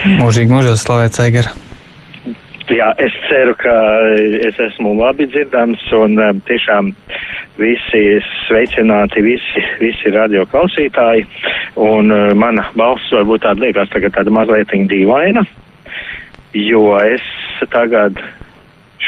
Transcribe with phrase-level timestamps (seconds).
[0.00, 1.50] Mūžīgi mūžos slavēts Eigara.
[2.70, 3.72] Jā, es ceru, ka
[4.46, 6.92] es esmu labi dzirdams un um, tiešām
[7.58, 8.02] visi
[8.46, 11.26] sveicināti, visi, visi radio klausītāji.
[11.82, 15.42] Un uh, mana balss varbūt tāda liekas tagad tāda mazliet dīvaina,
[16.56, 17.26] jo es
[17.74, 18.22] tagad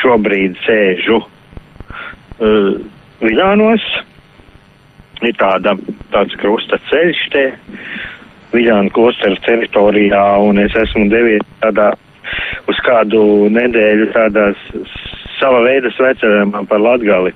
[0.02, 2.72] šobrīd sēžu uh,
[3.22, 3.84] Viļānos.
[5.22, 5.76] Ir tāda,
[6.10, 7.46] tāds krusta ceļš te
[8.52, 11.92] Viļānu klosteru teritorijā un es esmu devies tādā
[12.70, 14.60] uz kādu nedēļu tādās
[15.38, 17.32] sava veida svecerēmā par Latgali.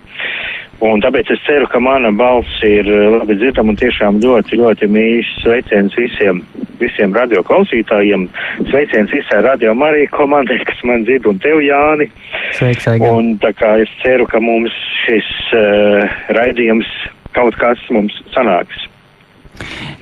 [0.85, 5.31] Un tāpēc es ceru, ka mana balss ir labi dzirdama un tiešām ļoti, ļoti mīļš
[5.41, 6.43] sveiciens visiem,
[6.83, 8.27] visiem radio klausītājiem.
[8.69, 12.11] Sveiciens visai radio Marija komandai, kas man dzird, un tev, Jāni.
[12.59, 13.09] Sveiks, Aiga.
[13.09, 14.75] Un tā kā es ceru, ka mums
[15.07, 16.93] šis uh, raidījums
[17.37, 18.85] kaut kas mums sanāks.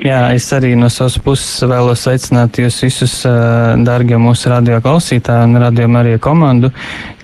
[0.05, 3.17] Jā, es arī no savas puses vēlos sveicināt jūs visus,
[3.87, 6.73] darbie mūsu radio klausītāji un radio Marija komandu,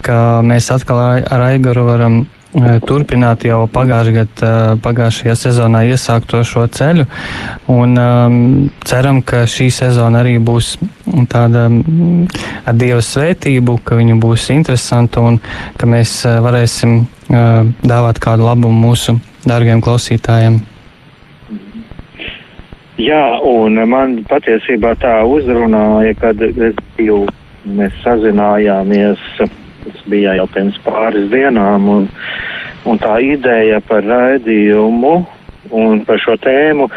[0.06, 2.20] ka mēs atkal ar Aigaru varam
[2.86, 4.52] turpināt jau pagājušajā gadā,
[4.82, 7.06] pagājušajā sezonā iesākto šo ceļu.
[7.70, 8.38] Un um,
[8.84, 10.74] ceram, ka šī sezona arī būs
[11.30, 15.38] tāda ar Dieva svētību, ka viņa būs interesanta un
[15.78, 20.60] ka mēs varēsim uh, dāvāt kādu labumu mūsu dārgiem klausītājiem.
[23.00, 26.43] Jā, un man patiesībā tā uzrunāja, kad
[26.99, 27.22] biju,
[27.65, 32.09] mēs sazinājāmies, tas bija jau pirms pāris dienām, un,
[32.84, 35.15] un tā ideja par raidījumu
[35.81, 36.91] un par šo tēmu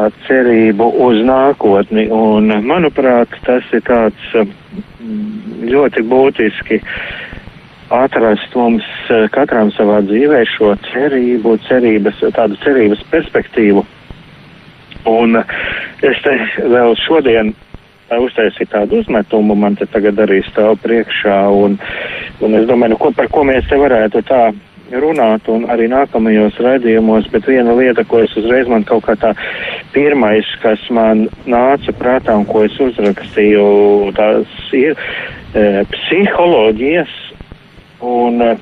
[0.00, 2.06] ar cerību uz nākotni.
[2.08, 4.32] Un, manuprāt, tas ir tāds
[5.74, 6.80] ļoti būtiski
[7.92, 8.88] atrast mums
[9.36, 13.84] katram savā dzīvē šo cerību, cerības, tādu cerības perspektīvu
[15.06, 15.38] Un
[16.02, 16.34] es te
[16.66, 17.54] vēl šodien
[18.16, 21.76] uztaisīju tādu uzmetumu, man te tagad arī stāv priekšā, un,
[22.40, 24.48] un es domāju, nu, ko, par ko mēs te varētu tā
[24.96, 29.34] runāt, un arī nākamajos raidījumos, bet viena lieta, ko es uzreiz man kaut kā tā
[29.92, 33.66] pirmais, kas man nāca prātā un ko es uzrakstīju,
[34.16, 37.12] tās ir e, psiholoģijas
[38.00, 38.54] un e,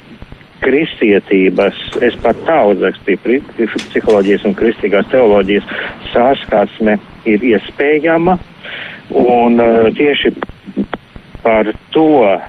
[0.64, 3.40] kristietības, es pat tā uzrakstīju,
[3.90, 5.68] psiholoģijas un kristīgās teoloģijas
[6.12, 6.96] sāskarsme
[7.28, 8.36] ir iespējama,
[9.16, 10.32] un uh, tieši
[11.44, 12.42] par to uh,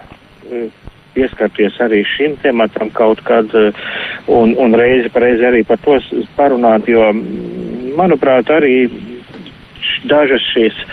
[1.18, 3.86] pieskarties arī šim tematam kaut kad, uh,
[4.32, 6.00] un, un reizi par reizi arī par to
[6.40, 7.12] parunāt, jo,
[7.98, 8.88] manuprāt, arī
[10.10, 10.84] dažas šīs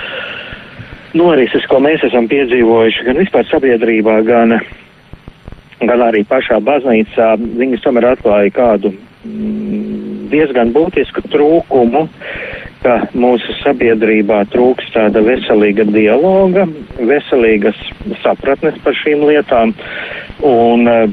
[1.15, 4.73] norises, ko mēs esam piedzīvojuši, gan vispār sabiedrībā, gan uh,
[5.81, 12.07] gan arī pašā baznīcā, viņas tomēr atklāja kādu mm, diezgan būtisku trūkumu,
[12.85, 16.67] ka mūsu sabiedrībā trūks tāda veselīga dialoga,
[17.01, 17.79] veselīgas
[18.23, 19.75] sapratnes par šīm lietām.
[20.45, 21.05] Un, uh,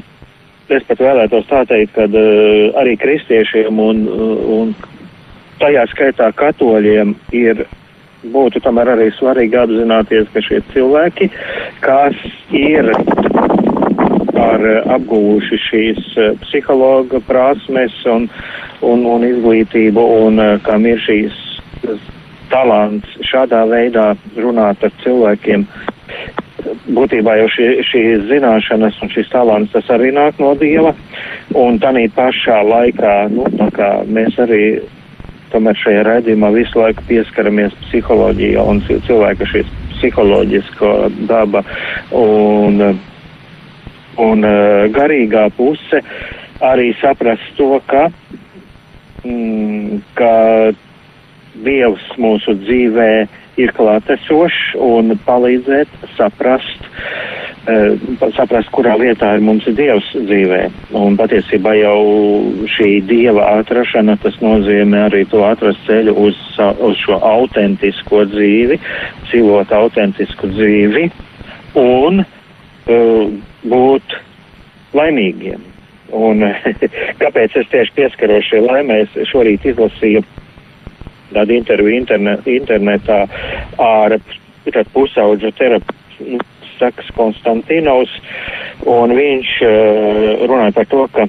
[0.72, 4.04] es pat vēlētos tā teikt, ka uh, arī kristiešiem un,
[4.58, 4.74] un
[5.62, 7.64] tajā skaitā katoļiem ir
[8.32, 11.28] būtu tomēr arī svarīgi apzināties, ka šie cilvēki,
[11.82, 12.18] kas
[12.54, 12.92] ir
[14.42, 18.28] ar eh, apguvuši šīs eh, psihologa prasmes un,
[18.82, 21.38] un, un izglītību un eh, kam ir šīs
[22.52, 25.66] talants šādā veidā runāt ar cilvēkiem.
[26.94, 30.92] Būtībā jau šī, šīs zināšanas un šis talants tas arī nāk no Dieva.
[31.58, 33.48] Un tādā pašā laikā, nu,
[34.14, 34.62] mēs arī
[35.52, 40.92] tomēr šajā raidījumā visu laiku pieskaramies psiholoģijā un cilvēka šīs psiholoģisko
[41.28, 41.64] daba.
[42.16, 43.00] Un,
[44.20, 46.02] un uh, garīgā puse
[46.62, 48.08] arī saprast to, ka,
[49.24, 50.32] mm, ka
[51.62, 53.10] Dievs mūsu dzīvē
[53.60, 56.86] ir klātesošs un palīdzēt saprast,
[57.68, 57.98] uh,
[58.36, 60.62] saprast, kurā vietā ir mums Dievs dzīvē.
[60.96, 61.98] Un patiesībā jau
[62.72, 66.38] šī Dieva atrašana, tas nozīmē arī to atrast ceļu uz,
[66.80, 68.80] uz šo autentisko dzīvi,
[69.28, 71.10] dzīvot autentisku dzīvi
[71.80, 72.38] un uh,
[72.86, 74.16] būt
[74.96, 75.68] laimīgiem.
[76.12, 76.44] Un,
[77.22, 79.02] kāpēc es tieši pieskaros šai laimē?
[79.04, 80.24] Es šorīt izlasīju
[81.32, 83.24] tādu interviju internet, internetā
[83.80, 84.18] ar
[84.92, 86.40] pusauģu terapeitu.
[86.82, 88.10] Saks Konstantinovs,
[88.90, 91.28] un viņš uh, runāja par to, ka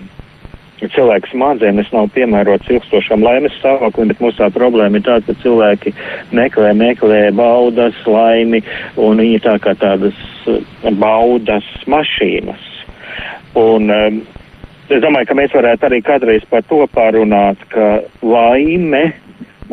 [0.94, 5.94] cilvēks smadzenes nav piemērots ilgstošam laimes stāvoklim, bet mūsu tā problēma ir tāda, ka cilvēki
[6.36, 8.64] meklē, meklē baudas, laimi,
[9.00, 10.18] un viņi tā kā tādas
[11.00, 12.70] baudas mašīnas.
[13.60, 14.22] Un um,
[14.90, 19.06] es domāju, ka mēs varētu arī kādreiz par to pārunāt, ka laime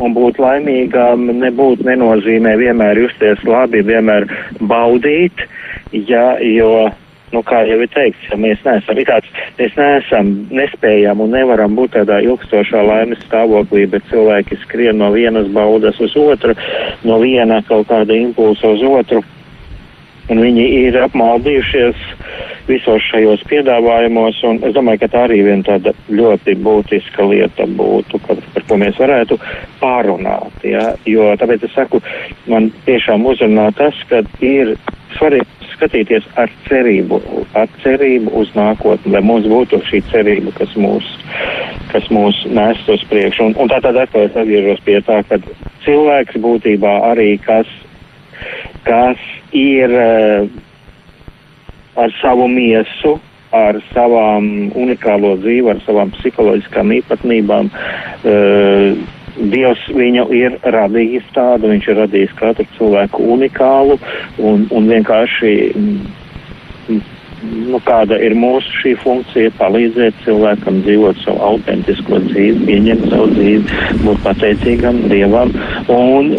[0.01, 4.27] un būt laimīgām nebūtu nenozīmē vienmēr justies labi, vienmēr
[4.69, 5.43] baudīt,
[5.91, 6.89] ja, jo,
[7.31, 11.95] nu, kā jau ir teikts, ja mēs neesam, tāds, mēs neesam, nespējam un nevaram būt
[11.97, 16.57] tādā ilgstošā laimes stāvoklī, bet cilvēki skrien no vienas baudas uz otru,
[17.07, 19.23] no viena kaut kāda impulsa uz otru
[20.31, 22.03] un viņi ir apmaldījušies
[22.69, 28.21] visos šajos piedāvājumos, un es domāju, ka tā arī viena tāda ļoti būtiska lieta būtu,
[28.27, 29.37] ka, par ko mēs varētu
[29.81, 30.91] pārunāt, ja?
[31.09, 32.01] jo tāpēc es saku,
[32.51, 34.75] man tiešām uzrunā tas, ka ir
[35.17, 37.17] svarīgi skatīties ar cerību,
[37.57, 41.07] ar cerību uz nākotni, lai mums būtu šī cerība, kas mūs,
[41.89, 43.49] kas mūs nest uz priekšu.
[43.49, 45.41] Un, un tā tad atkal es atgriežos pie tā, ka
[45.87, 47.69] cilvēks būtībā arī kas,
[48.85, 49.21] kas
[49.57, 50.45] ir uh,
[51.97, 53.17] ar savu miesu,
[53.51, 57.73] ar savām unikālo dzīvi, ar savām psiholoģiskām īpatnībām.
[58.21, 59.01] Uh,
[59.37, 63.99] Dievs viņu ir radījis tādu, viņš ir radījis katru cilvēku unikālu
[64.39, 65.53] un, un vienkārši
[67.41, 73.79] nu, kāda ir mūsu šī funkcija, palīdzēt cilvēkam dzīvot savu autentisko dzīvi, pieņemt savu dzīvi,
[74.05, 75.53] būt pateicīgam Dievam
[75.91, 76.31] un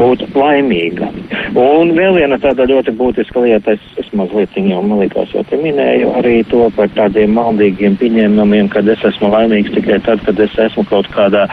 [0.00, 1.16] būt laimīgam.
[1.58, 5.58] Un vēl viena tāda ļoti būtiska lieta, es, es mazliet jau, man liekas, jau te
[5.60, 10.56] minēju arī to par tādiem maldīgiem pieņēmumiem, kad es esmu laimīgs tikai tad, kad es
[10.68, 11.46] esmu kaut kādā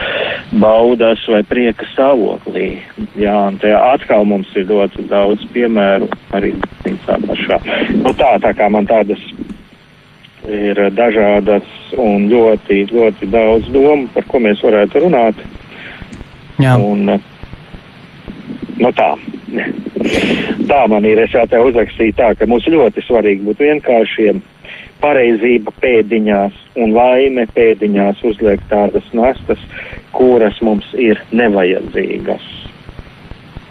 [0.52, 2.78] baudas vai prieka stāvoklī.
[3.20, 6.54] Jā, un te atkal mums ir ļoti daudz piemēru arī
[7.06, 7.60] tā pašā.
[8.00, 9.22] Nu tā, tā kā man tādas
[10.48, 11.68] ir dažādas
[12.00, 15.42] un ļoti, ļoti daudz domu, par ko mēs varētu runāt.
[16.64, 16.78] Jā.
[16.80, 17.18] Un,
[18.80, 19.12] nu tā.
[20.68, 21.20] tā man ir.
[21.26, 24.42] Es jau te uzrakstīju tā, ka mums ļoti svarīgi būt vienkāršiem.
[25.02, 29.62] Pareizība pēdiņās un laime pēdiņās uzliek tādas nastas,
[30.16, 32.46] kuras mums ir nevajadzīgas.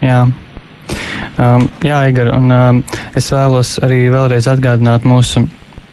[0.03, 0.25] Jā.
[1.37, 2.81] Um, jā, Igor, un um,
[3.17, 5.43] es vēlos arī vēlreiz atgādināt mūsu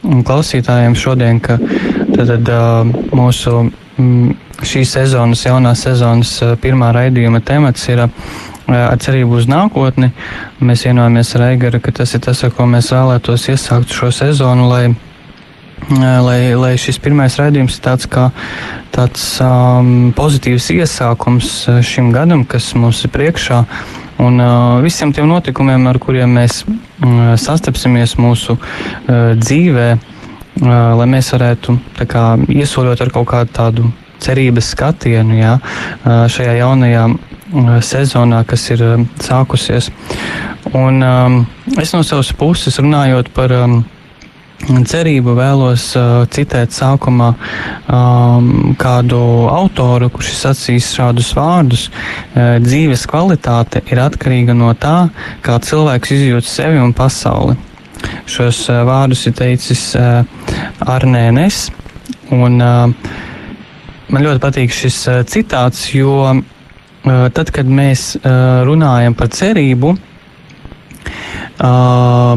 [0.05, 4.35] klausītājiem šodien, ka tad, tad, uh, mūsu mm,
[4.65, 8.13] šīs sezonas, jaunās sezonas uh, pirmā raidījuma temats ir uh,
[8.69, 10.13] ar cerību uz nākotni.
[10.65, 14.69] Mēs vienojamies ar Eigaru, ka tas ir tas, ar ko mēs vēlētos iesākt šo sezonu,
[14.71, 14.87] lai,
[15.91, 18.31] lai, lai šis pirmais raidījums ir tāds kā
[18.95, 21.51] tāds um, pozitīvs iesākums
[21.85, 23.65] šim gadam, kas mums ir priekšā.
[24.23, 31.09] Un uh, visiem tiem notikumiem, ar kuriem mēs uh, sastapsimies mūsu uh, dzīvē, uh, lai
[31.11, 31.75] mēs varētu
[32.07, 33.91] kā, iesoļot ar kaut kādu tādu
[34.23, 39.91] cerības skatienu jā, uh, šajā jaunajā uh, sezonā, kas ir uh, sākusies.
[40.75, 41.41] Un um,
[41.81, 43.83] es no savas puses runājot par um,
[44.65, 49.19] cerību vēlos uh, citēt sākumā um, kādu
[49.53, 51.87] autoru, kurš ir sacījis šādus vārdus.
[51.91, 55.11] Uh, dzīves kvalitāte ir atkarīga no tā,
[55.45, 57.59] kā cilvēks izjūt sevi un pasauli.
[58.31, 60.25] Šos uh, vārdus ir teicis uh,
[60.81, 61.69] Arnēnes,
[62.33, 62.89] un uh,
[64.09, 66.43] man ļoti patīk šis uh, citāts, jo uh,
[67.37, 70.14] tad, kad mēs uh, runājam par cerību, Uh,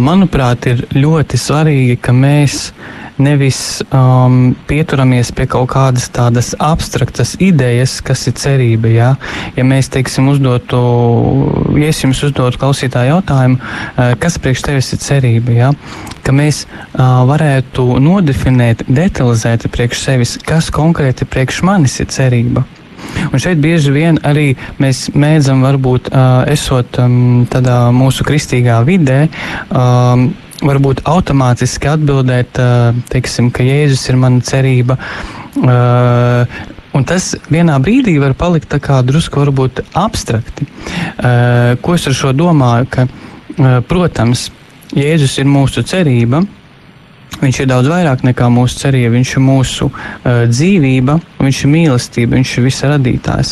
[0.03, 2.71] manuprāt, ir ļoti svarīgi, ka mēs
[3.17, 8.91] nevis um, pieturamies pie kaut kādas tādas abstraktas idejas, kas ir cerība.
[8.93, 9.09] Ja,
[9.57, 10.77] ja mēs, teiksim, uzdotu,
[11.77, 15.71] ja es jums uzdotu klausītāju jautājumu, uh, kas priekš tevis ir cerība, ja,
[16.25, 22.67] ka mēs uh, varētu nodefinēt, detalizēt priekš sevis, kas konkrēti priekš manis ir cerība.
[23.31, 29.25] Un šeit bieži vien arī mēs mēdzam, varbūt uh, esot um, tādā mūsu kristīgā vidē,
[29.69, 30.29] um,
[30.63, 34.97] varbūt automātiski atbildēt, uh, teiksim, ka Jēzus ir mana cerība.
[35.57, 38.71] Uh, Un tas vienā brīdī var palikt
[39.05, 39.43] drusku
[39.93, 40.65] abstrakti.
[40.65, 42.87] Uh, ko es ar šo domāju?
[42.89, 44.47] Ka, uh, protams,
[44.97, 46.41] Jēzus ir mūsu cerība,
[47.37, 52.37] Viņš ir daudz vairāk nekā mūsu cerība, viņš ir mūsu uh, dzīvība, viņš ir mīlestība,
[52.37, 53.51] viņš ir visa radītājs.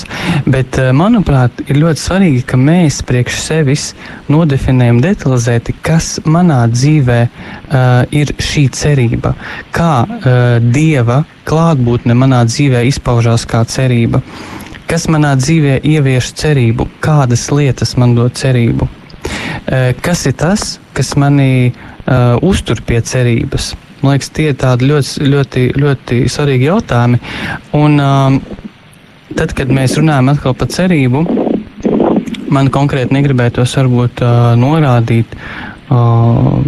[0.50, 3.86] Bet, uh, manuprāt, ir ļoti svarīgi, ka mēs priekš sevis
[4.32, 9.36] nodefinējam detalizēti, kas manā dzīvē uh, ir šī cerība,
[9.76, 14.24] kā uh, Dieva klātbūtne manā dzīvē izpaužās kā cerība,
[14.90, 18.90] kas manā dzīvē ievieš cerību, kādas lietas man dod cerību.
[20.06, 21.72] Kas ir tas, kas manī
[22.06, 23.74] uh, uztur pie cerības.
[24.04, 27.20] Man liekas, tie ir tādi ļoti, ļoti, ļoti svarīgi jautājumi.
[27.78, 28.40] Un, um,
[29.34, 31.24] tad, kad mēs runājam par cerību,
[32.54, 35.34] man konkrēti negribētos varbūt uh, norādīt.
[35.90, 36.62] Uh,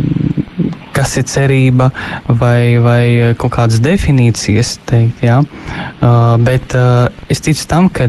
[0.97, 1.91] kas ir cerība,
[2.39, 3.01] vai, vai
[3.37, 5.43] kaut kādas definīcijas, teikt, ja?
[5.43, 8.07] uh, bet uh, es ticu tam, ka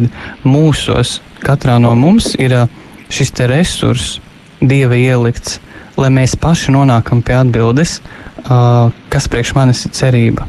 [0.49, 2.65] mūsos, katrā no mums, ir uh,
[3.13, 4.23] šis resurss,
[4.61, 5.59] dieva ielikts,
[5.99, 7.99] lai mēs paši nonākam pie atbildes,
[8.45, 10.47] uh, kas priekš manis ir cerība.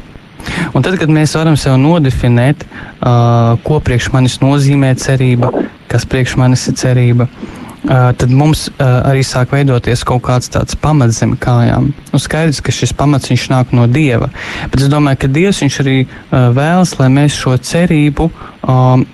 [0.74, 5.50] Un tad, kad mēs varam sev nodefinēt, uh, ko priekš manis nozīmē cerība,
[5.90, 10.78] kas priekš manis ir cerība, uh, tad mums uh, arī sāk veidoties kaut kāds tāds
[10.80, 11.90] pamats zem kājām.
[11.90, 14.30] Un skaidrs, ka šis pamats nāk no Dieva.
[14.72, 18.30] Bet es domāju, ka Dievs arī uh, vēlas, lai mēs šo cerību
[18.64, 19.06] um,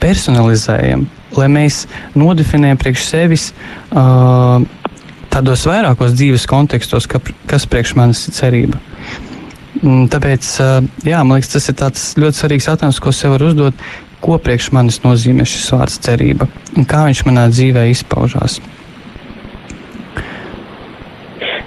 [0.00, 1.06] personalizējam,
[1.36, 1.84] lai mēs
[2.18, 3.50] nodefinējam priekš sevis.
[3.90, 4.66] Uh,
[5.30, 8.80] tādos vairākos dzīves kontekstos, ka, kas priekš manis ir cerība.
[9.80, 10.48] Mm, tāpēc,
[11.06, 13.86] jā, man liekas, tas ir ļoti svarīgs jautājums, ko sev var uzdot.
[14.20, 16.44] Ko priekš manis nozīmē šis vārds cerība
[16.76, 18.58] un kā viņš manā dzīvē izpaužās?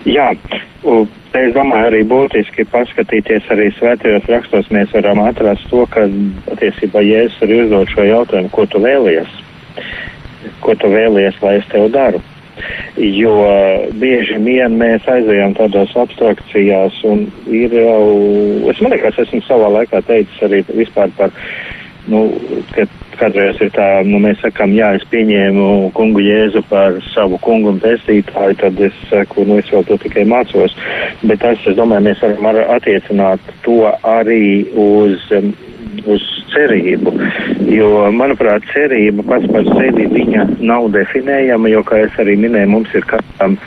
[0.06, 4.70] Jā, es domāju, arī būtiski paskatīties arī svētajos rakstos.
[4.76, 6.06] Mēs varam atrast to, ka
[6.52, 9.32] patiesībā Jēzus arī uzdod šo jautājumu, ko tu vēlies,
[10.64, 12.22] ko tu vēlies, lai es tev daru.
[13.02, 13.34] Jo
[13.98, 18.04] bieži vien mēs aizējām tādās abstrakcijās, un ir jau,
[18.70, 21.34] es man liekas, esmu savā laikā teicis arī vispār par,
[22.12, 22.28] nu,
[22.76, 22.86] ka
[23.18, 27.82] kādreiz ir tā, nu, mēs sakām, jā, es pieņēmu kungu Jēzu par savu kungu un
[27.84, 30.76] pestītāju, tad es saku, nu, es vēl to tikai mācos,
[31.24, 33.82] bet tas, es domāju, mēs varam attiecināt to
[34.16, 35.30] arī uz
[36.10, 36.24] uz
[36.54, 37.14] cerību.
[37.72, 42.94] Jo, manuprāt, cerība pats par sevi viņa nav definējama, jo, kā es arī minēju, mums
[42.98, 43.58] ir katram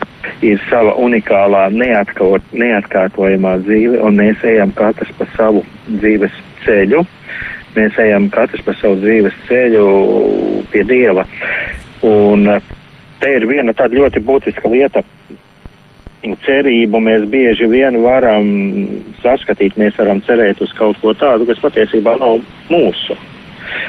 [0.44, 7.04] ir sava unikālā, neatkārt, neatkārtojamā dzīve, un mēs ejam katrs pa savu dzīves ceļu.
[7.76, 9.86] Mēs ejam katrs pa savu dzīves ceļu
[10.72, 11.26] pie Dieva.
[12.06, 12.48] Un
[13.20, 15.04] te ir viena tāda ļoti būtiska lieta,
[16.46, 18.48] cerību mēs bieži vien varam
[19.22, 22.40] saskatīt, mēs varam cerēt uz kaut ko tādu, kas patiesībā nav
[22.72, 23.16] mūsu.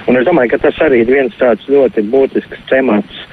[0.08, 3.24] Un es domāju, ka tas arī ir viens tāds ļoti būtisks temats,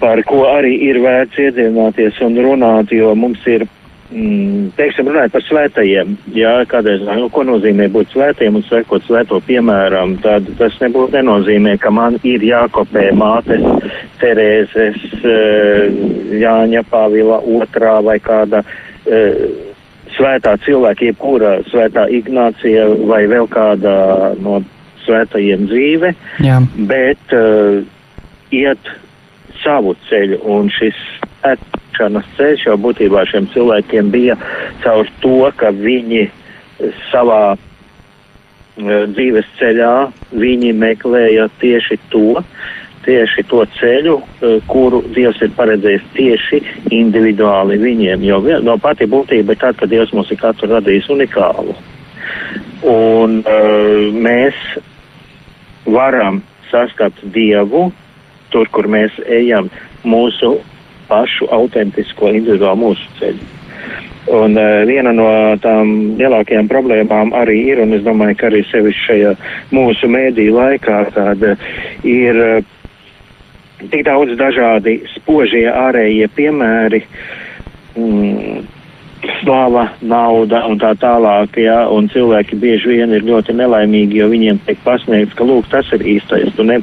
[0.00, 3.66] par ko arī ir vērts iedziļināties un runāt, jo mums ir
[4.76, 10.16] teiksim, runājot par svētajiem, jā, kādreiz, nu, ko nozīmē būt svētiem un sekot svēto piemēram,
[10.24, 13.64] tad tas nebūtu nenozīmē, ka man ir jākopē mātes
[14.20, 15.90] Terēzes, eh,
[16.40, 19.42] Jāņa Pāvila otrā vai kāda eh,
[20.16, 23.96] svētā cilvēka, jebkura svētā Ignācija vai vēl kāda
[24.40, 24.62] no
[25.06, 26.60] svētajiem dzīve, jā.
[26.90, 27.82] bet uh,
[28.54, 28.90] iet
[29.66, 30.94] savu ceļu un šis
[31.42, 34.36] attīstīšanas ceļš jau būtībā šiem cilvēkiem bija
[34.84, 36.28] caur to, ka viņi
[37.10, 42.42] savā uh, dzīves ceļā viņi meklēja tieši to,
[43.06, 48.22] tieši to ceļu, uh, kuru Dievs ir paredzējis tieši individuāli viņiem.
[48.22, 51.76] Jo no pati būtība ir tāda, ka Dievs mums ir katru radījis unikālu.
[52.86, 54.54] Un uh, mēs
[55.86, 57.88] varam sastapt Dievu
[58.56, 59.68] tur, kur mēs ejam
[60.08, 60.56] mūsu
[61.10, 63.52] pašu autentisko individuālu mūsu ceļu.
[64.36, 65.28] Un uh, viena no
[65.62, 69.34] tām lielākajām problēmām arī ir, un es domāju, ka arī sevišķi šajā
[69.76, 71.68] mūsu mēdī laikā, kad uh,
[72.02, 72.72] ir uh,
[73.84, 77.04] tik daudz dažādi spožie ārējie piemēri,
[77.94, 78.64] mm,
[79.40, 84.60] slava, nauda un tā tālāk, ja, un cilvēki bieži vien ir ļoti nelaimīgi, jo viņiem
[84.66, 86.80] tiek pasniegts, ka, lūk, tas ir īstais, tu ne,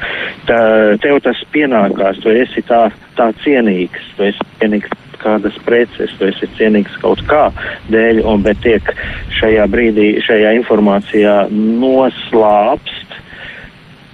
[0.50, 0.60] tā,
[1.04, 2.86] tev tas pienākās, tu esi tā,
[3.18, 7.48] tā cienīgs, tu esi cienīgs kādas preces, tu esi cienīgs kaut kā
[7.94, 8.94] dēļ, un bet tiek
[9.40, 13.18] šajā brīdī, šajā informācijā noslāpst,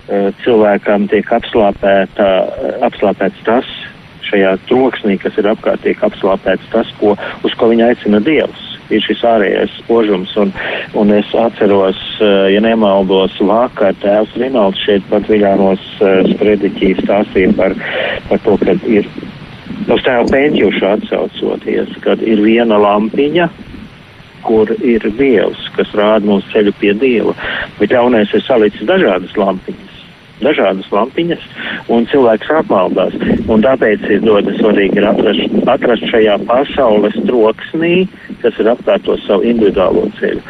[0.08, 2.30] eh, cilvēkam tiek apslāpēta,
[2.90, 3.79] apslāpēts tas,
[4.30, 8.66] šajā troksnī, kas ir apkārt, tiek apslāpēts tas, ko, uz ko viņa aicina Dievs.
[8.90, 10.32] ir šis ārējais spožums.
[10.42, 10.52] Un,
[10.98, 12.00] un es atceros,
[12.50, 15.84] ja nemaldos, vakar tēvs Rinalds šeit pat Viļānos
[16.34, 17.76] sprediķī stāstīja par,
[18.30, 19.10] par to, ka ir
[19.90, 23.50] uz tēvu pētjušu atsaucoties, kad ir viena lampiņa,
[24.46, 27.36] kur ir Dievs, kas rāda mums ceļu pie Dieva.
[27.80, 29.89] Bet ļaunais ir salicis dažādas lampiņas.
[30.40, 31.42] Dažādas lampiņas,
[31.92, 33.18] un cilvēks apmaldās.
[33.52, 38.06] Un tāpēc ir ļoti svarīgi atrast, atrast šajā pasaules troksnī,
[38.44, 40.46] kas ir apkārt to savu individuālo ceļu.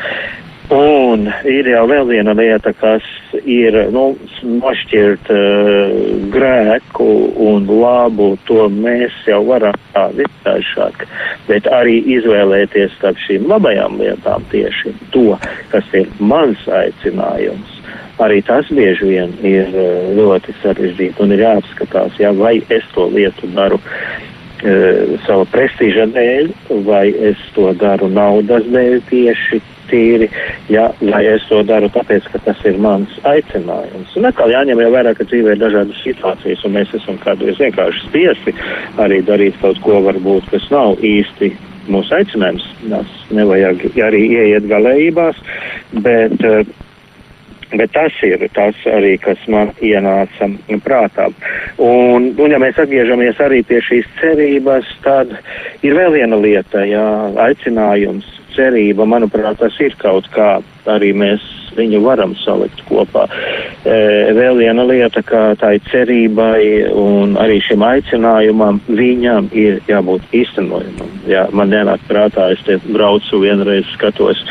[0.69, 3.05] Un ir jau vēl viena lieta, kas
[3.41, 4.11] ir nu,
[4.45, 5.95] nošķirt uh,
[6.29, 7.07] grēku
[7.41, 11.07] un labu, to mēs jau varam tā vienkāršāk,
[11.49, 15.31] bet arī izvēlēties starp šīm labajām lietām tieši to,
[15.73, 17.78] kas ir mans aicinājums.
[18.19, 23.07] Arī tas bieži vien ir uh, ļoti sarežģīti un ir jāapskatās, jā, vai es to
[23.13, 26.53] lietu daru uh, sava prestiža dēļ,
[26.87, 30.29] vai es to daru naudas dēļ tieši tīri,
[30.71, 34.13] ja, lai es to daru tāpēc, ka tas ir mans aicinājums.
[34.19, 38.05] Un atkal jāņem jau vērā, ka dzīvē ir dažādas situācijas, un mēs esam kādreiz vienkārši
[38.07, 38.55] spiesti
[39.01, 41.53] arī darīt kaut ko varbūt, kas nav īsti
[41.89, 42.67] mūsu aicinājums.
[42.91, 45.41] Mums nevajag arī ieiet galējībās,
[46.05, 46.61] bet uh,
[47.69, 50.47] Bet tas ir tas arī, kas man ienāca
[50.81, 51.27] prātā.
[51.77, 55.35] Un, un ja mēs atgriežamies arī pie šīs cerības, tad
[55.85, 57.05] ir vēl viena lieta, jā,
[57.45, 60.57] aicinājums cerība, manuprāt, tas ir kaut kā
[60.89, 61.43] arī mēs
[61.77, 63.25] viņu varam salikt kopā.
[63.87, 63.97] E,
[64.35, 71.13] vēl viena lieta, ka tā ir cerībai un arī šim aicinājumam viņam ir jābūt īstenojumam.
[71.29, 74.41] Jā, man nenāk prātā, es te braucu vienreiz skatos,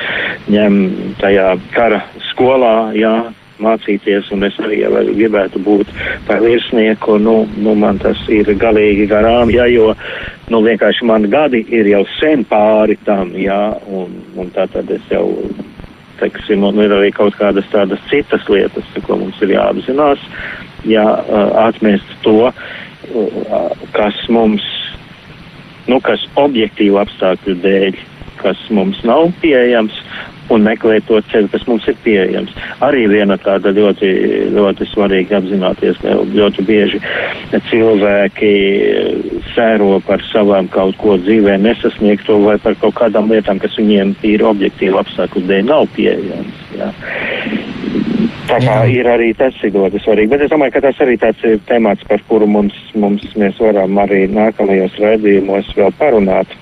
[0.52, 0.80] ņem
[1.20, 3.16] tajā kara skolā, jā,
[3.62, 5.92] mācīties, un es arī jau gribētu būt
[6.28, 7.18] par virsnieku.
[7.22, 9.92] Nu, nu, man tas ir galīgi garām, ja, jo
[10.52, 15.04] nu, vienkārši man gadi ir jau sen pāri tam, jā, un, un tā tad es
[15.12, 15.26] jau.
[16.18, 20.18] Teiksim, un ir arī kaut kādas tādas citas lietas, ko mums ir jāapzinās,
[20.82, 21.04] jā,
[21.62, 22.50] atmest to,
[23.94, 24.64] kas mums,
[25.86, 28.00] nu, kas objektīvu apstākļu dēļ,
[28.42, 29.94] kas mums nav pieejams,
[30.54, 32.54] un meklēt to ceļu, kas mums ir pieejams.
[32.84, 34.10] Arī viena tāda ļoti,
[34.56, 37.00] ļoti svarīga apzināties, ka ļoti bieži
[37.70, 38.52] cilvēki
[39.54, 44.44] sēro par savām kaut ko dzīvē nesasniegto vai par kaut kādām lietām, kas viņiem ir
[44.46, 46.64] objektīvi apstākļu dēļ nav pieejams.
[46.78, 46.92] Jā.
[48.48, 51.42] Tā kā ir arī tas ir ļoti svarīgi, bet es domāju, ka tas arī tāds
[51.44, 56.54] ir temats, par kuru mums, mums mēs varam arī nākamajos raidījumos vēl parunāt.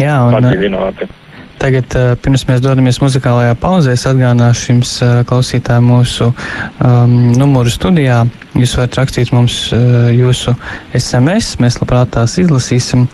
[0.00, 1.08] Jā, un, padziļināti.
[1.60, 7.68] Tagad, eh, pirms mēs dodamies muzikālajā pauzē, es atgādināšu jums, eh, klausītāji, mūsu um, numuru
[7.68, 8.22] studijā.
[8.56, 10.54] Jūs varat rakstīt mums uh, jūsu
[10.96, 13.04] SMS, mēs labprāt tās izlasīsim.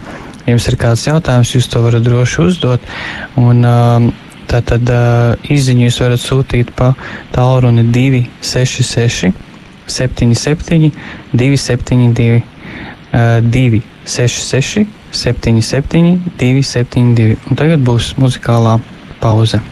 [0.46, 2.86] Ja jums ir kāds jautājums, jūs to varat droši uzdot.
[3.36, 4.12] Un, um,
[4.46, 6.92] Tātad uh, izziņu jūs varat sūtīt pa
[7.34, 9.32] tālruni 266
[9.90, 10.92] 77
[11.34, 17.38] 272 uh, 266 77, 272.
[17.50, 18.78] Un tagad būs muzikālā
[19.22, 19.62] pauze.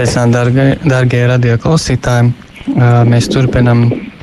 [0.00, 2.30] Sveicināti, darbie radio klausītāji!
[3.04, 3.82] Mēs turpinām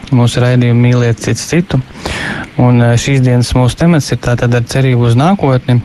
[0.09, 1.77] mūsu raidījumu mīliet cits citu.
[2.57, 5.75] Un šīs dienas mūsu temats ir tātad ar cerību uz nākotni.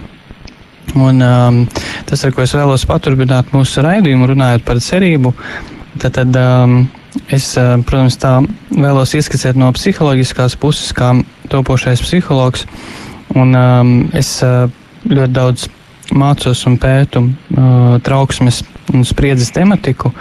[0.96, 1.60] Un, um,
[2.08, 5.34] tas, ar ko es vēlos paturpināt mūsu raidījumu, runājot par cerību,
[6.00, 6.78] tad, tad um,
[7.28, 7.52] es,
[7.84, 8.38] protams, tā
[8.72, 11.12] vēlos ieskicēt no psiholoģiskās puses, kā
[11.52, 12.64] topošais psihologs.
[13.36, 15.68] Un, um, es ļoti daudz
[16.16, 20.12] mācos un pētu uh, trauksmes un spriedzes tematiku.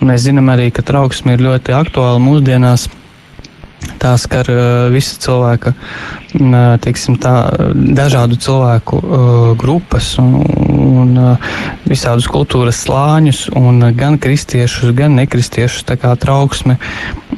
[0.00, 2.88] Un mēs zinām arī, ka trauksme ir ļoti aktuāla mūsdienās.
[3.98, 4.60] Tā skar uh,
[4.90, 7.34] visu cilvēku, uh, teiksim, tā,
[7.74, 9.20] dažādu cilvēku uh,
[9.58, 10.32] grupas un,
[10.74, 11.52] un uh,
[11.86, 15.86] visādus kultūras slāņus, un gan kristiešus, gan nekristiešus.
[15.86, 16.74] Tā kā trauksme,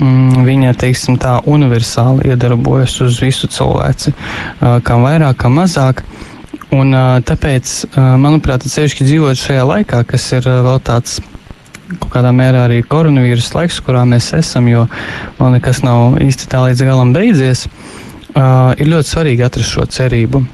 [0.01, 6.05] mm, viņa, teiksim, tā universāli iedarbojas uz visu cilvēci, uh, kam vairāk, kam mazāk.
[6.05, 6.30] Uh,
[6.71, 6.95] Un,
[7.27, 11.19] tāpēc, manuprāt, sevišķi dzīvot šajā laikā, kas ir vēl tāds
[11.99, 14.85] kaut kādā mērā arī koronavīrusa laiks, kurā mēs esam, jo
[15.41, 17.67] vēl nekas nav īsti tā līdz galam beidzies,
[18.79, 20.45] ir ļoti svarīgi atrast šo cerību.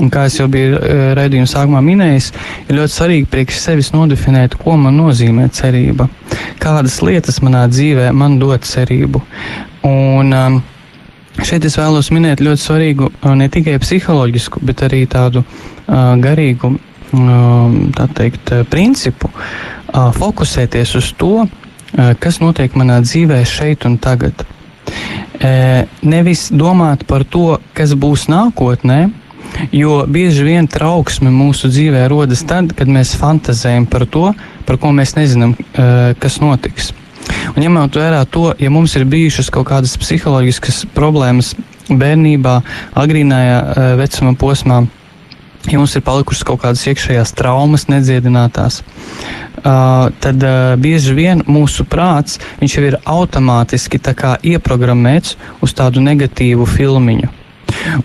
[0.00, 0.78] Un kā jau biju
[1.16, 2.30] raidījuma sākumā minējis,
[2.66, 6.08] ir ļoti svarīgi priekš sevis nodefinēt, ko man nozīmē cerība.
[6.60, 9.20] Kādas lietas manā dzīvē man dod cerību.
[9.88, 10.60] Un, um,
[11.40, 17.78] Šeit es vēlos minēt ļoti svarīgu ne tikai psiholoģisku, bet arī tādu uh, garīgu uh,
[17.96, 24.44] tā teikt, principu, uh, fokusēties uz to, uh, kas notiek manā dzīvē šeit un tagad.
[24.44, 29.00] Uh, nevis domāt par to, kas būs nākotnē,
[29.72, 34.28] jo bieži vien trauksme mūsu dzīvē rodas tad, kad mēs fantazējam par to,
[34.68, 35.56] par ko mēs nezinām,
[36.20, 36.92] kas notiks.
[37.52, 41.52] Un ņemot vērā to, ja mums ir bijušas kaut kādas psiholoģiskas problēmas
[41.90, 42.56] bērnībā,
[42.98, 44.82] agrīnajā uh, vecuma posmā,
[45.68, 51.86] ja mums ir palikušas kaut kādas iekšējās traumas, nedziedinātās, uh, tad uh, bieži vien mūsu
[51.88, 54.00] prāts jau ir automātiski
[54.54, 57.38] ieprogrammēts uz tādu negatīvu filmiņu.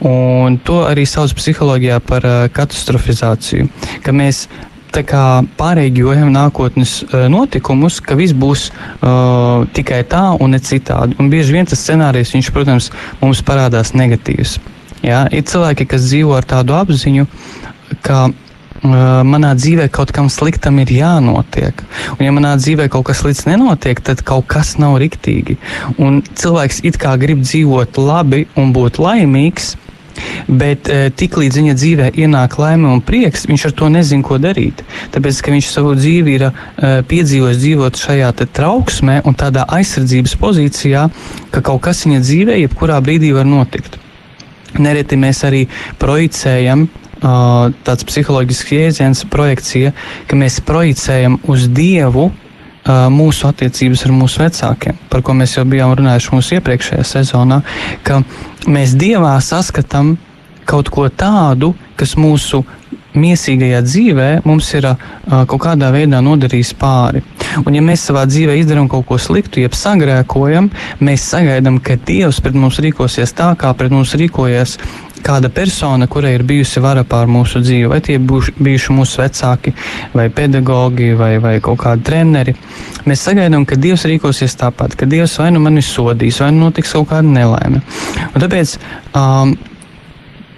[0.07, 3.67] Un to arī sauc psiholoģijā par uh, katastrofizāciju,
[4.03, 4.47] ka mēs
[4.93, 11.17] pārējojam nākotnes uh, notikumus, ka viss būs uh, tikai tā un ne citādi.
[11.19, 14.57] Un bieži vien tas scenārijs, viņš, protams, mums parādās negatīvs.
[15.05, 15.27] Jā?
[15.31, 17.27] Ir cilvēki, kas dzīvo ar tādu apziņu,
[18.05, 18.35] ka uh,
[19.27, 21.83] manā dzīvē kaut kam sliktam ir jānotiek.
[22.17, 25.57] Un, ja manā dzīvē kaut kas slikts nenotiek, tad kaut kas nav riktīgi.
[26.01, 29.75] Un cilvēks it kā grib dzīvot labi un būt laimīgs,
[30.47, 34.83] Bet e, tiklīdz viņa dzīvē ienāk laime un prieks, viņš ar to nezina, ko darīt.
[35.15, 36.51] Tāpēc, ka viņš savu dzīvi ir e,
[37.09, 41.07] piedzīvojis dzīvot šajā trauksmē un tādā aizsardzības pozīcijā,
[41.53, 43.99] ka kaut kas viņa dzīvē jebkurā brīdī var notikt.
[44.77, 45.65] Nereti mēs arī
[45.97, 49.93] projicējam tāds psiholoģisks jēdziens, projekcija,
[50.29, 52.29] ka mēs projicējam uz Dievu
[52.87, 57.61] mūsu attiecības ar mūsu vecākiem, par ko mēs jau bijām runājuši mūsu iepriekšējā sezonā,
[58.07, 58.21] ka
[58.67, 60.15] mēs Dievā saskatām
[60.67, 62.63] kaut ko tādu, kas mūsu
[63.17, 64.97] miesīgajā dzīvē mums ir uh,
[65.49, 67.23] kaut kādā veidā nodarījis pāri.
[67.63, 70.69] Un, ja mēs savā dzīvē izdarām kaut ko sliktu, jeb sagrēkojam,
[71.03, 74.77] mēs sagaidām, ka Dievs pret mums rīkosies tā, kā pret mums rīkojas
[75.25, 79.73] kāda persona, kurai ir bijusi vara pār mūsu dzīvi, vai tie būs bijuši mūsu vecāki,
[80.13, 82.55] vai pedagogi, vai, vai kaut kādi treneri.
[83.07, 86.93] Mēs sagaidām, ka Dievs rīkosies tāpat, ka Dievs vai nu mani sodīs, vai nu notiks
[86.97, 87.81] kaut kāda nelaime.
[88.33, 88.77] Un tāpēc
[89.15, 89.55] um,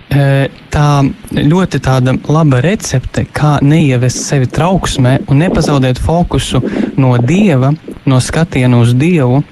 [0.09, 0.87] tā
[1.35, 6.61] ļoti tāda laba recepte, kā neievest sevi trauksmē un nepazaudēt fokusu
[6.97, 7.73] no dieva,
[8.05, 9.43] no skatiena uz dievu.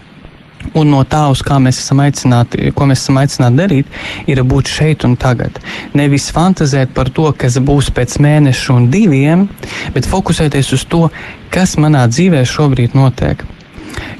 [0.77, 4.69] Un no tā, uz kā mēs esam aicināti, ko mēs esam aicināti darīt, ir būt
[4.71, 5.59] šeit un tagad.
[5.97, 9.47] Nevis fantazēt par to, kas būs pēc mēneša un diviem,
[9.95, 11.07] bet fokusēties uz to,
[11.53, 13.45] kas manā dzīvē šobrīd notiek.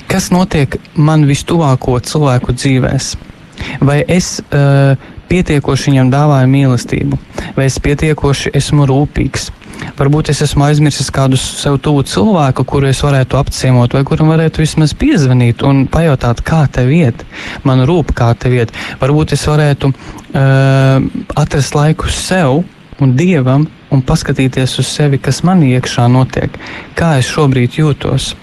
[0.08, 3.26] Kas notiek man vistuvāko cilvēku dzīvēm?
[3.82, 4.95] Vai es uh,
[5.28, 7.19] pietiekoši viņam dāvāju mīlestību,
[7.58, 9.50] vai es pietiekoši esmu rūpīgs.
[9.97, 14.61] Varbūt es esmu aizmirsis kādu sev tuvu cilvēku, kuru es varētu apciemot, vai kuram varētu
[14.61, 17.23] vismaz piezvanīt un pajautāt, kā tev iet,
[17.67, 18.73] man rūp, kā tev iet.
[19.01, 22.63] Varbūt es varētu uh, atrast laiku sev
[23.01, 26.53] un dievam un paskatīties uz sevi, kas man iekšā notiek,
[26.97, 28.33] kā es šobrīd jūtos.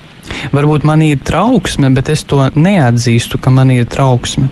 [0.55, 4.49] Varbūt man ir trauksme, bet es to neatzīstu, ka man ir trauksme.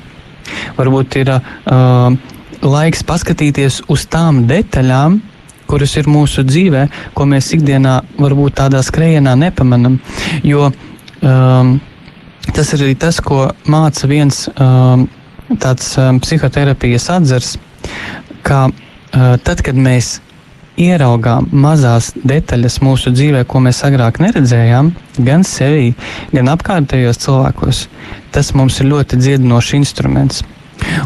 [0.77, 2.15] Varbūt ir uh,
[2.63, 5.21] laiks paskatīties uz tām detaļām,
[5.73, 6.85] kuras ir mūsu dzīvē,
[7.17, 9.99] ko mēs ikdienā varbūt tādā skrejienā nepamanām.
[10.45, 11.79] Jo um,
[12.53, 15.07] tas ir arī tas, ko māca viens um,
[15.63, 17.55] tāds um, psihoterapijas atzars,
[18.45, 20.19] ka uh, tad, kad mēs
[20.81, 24.93] ieraugām mazās detaļas mūsu dzīvē, ko mēs agrāk neredzējām,
[25.25, 25.93] gan sevī,
[26.33, 27.85] gan apkārtējos cilvēkos,
[28.33, 30.43] tas mums ir ļoti dziedinošs instruments.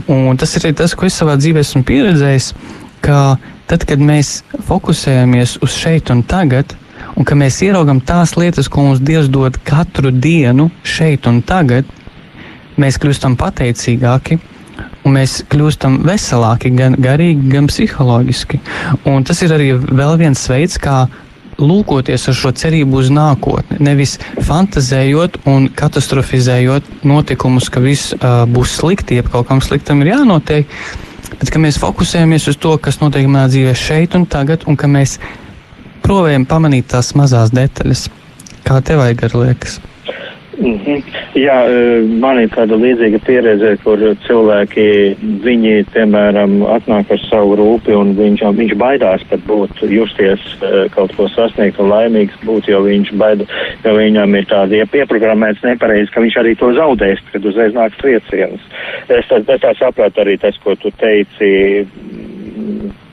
[0.09, 2.53] Un tas ir arī tas, ko es savā dzīvē esmu pieredzējis,
[3.05, 3.37] ka
[3.71, 6.75] tad, kad mēs fokusējamies uz šeit un tagad,
[7.17, 11.89] un ka mēs ieraugam tās lietas, ko mums Dievs dod katru dienu, šeit un tagad,
[12.81, 14.39] mēs kļūstam pateicīgāki
[15.07, 18.61] un mēs kļūstam veselāki gan garīgi, gan psiholoģiski.
[19.09, 21.07] Un tas ir arī vēl viens veids, kā
[21.57, 23.79] lūkoties ar šo cerību uz nākotni.
[23.87, 30.13] Nevis fantazējot un katastrofizējot notikumus, ka viss uh, būs slikti, ja kaut kam sliktam ir
[30.13, 30.77] jānotiek,
[31.41, 34.89] bet ka mēs fokusējamies uz to, kas notiek manā dzīvē šeit un tagad, un ka
[34.91, 35.19] mēs
[36.05, 38.09] provējam pamanīt tās mazās detaļas.
[38.67, 39.81] Kā tev vajag liekas?
[40.59, 41.03] Mm -hmm.
[41.35, 47.93] Jā, e, man ir tāda līdzīga pieredze, kur cilvēki, viņi, piemēram, atnāk ar savu rūpi
[47.93, 52.81] un viņš, viņš baidās pat būt, justies e, kaut ko sasniegt un laimīgs būt, jo
[52.83, 53.45] viņš baida,
[53.85, 58.01] jo viņam ir tādi ja pieprogrammēts nepareizi, ka viņš arī to zaudēs, kad uzreiz nāks
[58.01, 58.61] trieciens.
[59.09, 61.87] Es tā, es tā sapratu arī tas, ko tu teici,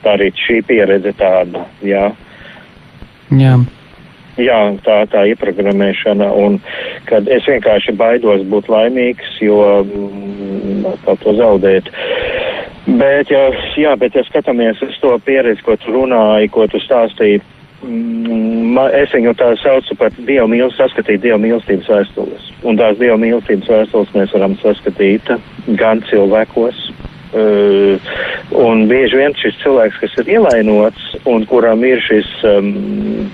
[0.02, 2.10] tā arī šī pieredze tāda, jā.
[3.30, 3.58] Jā.
[4.40, 6.58] Jā, tā tā ieprogrammēšana, un
[7.06, 11.90] kad es vienkārši baidos būt laimīgs, jo mm, kaut to zaudēt.
[12.84, 13.46] Bet, ja,
[13.78, 17.40] jā, bet ja skatāmies uz to pieredzi, ko tu runāji, ko tu stāstīji,
[17.86, 22.50] mm, es viņu tā saucu par dievu mīlestības, saskatīt dievu mīlestības vēstules.
[22.66, 25.30] Un tās dievu mīlestības vēstules mēs varam saskatīt
[25.78, 26.88] gan cilvēkos,
[27.34, 32.28] un bieži vien šis cilvēks, kas ir ievainots un kuram ir šis,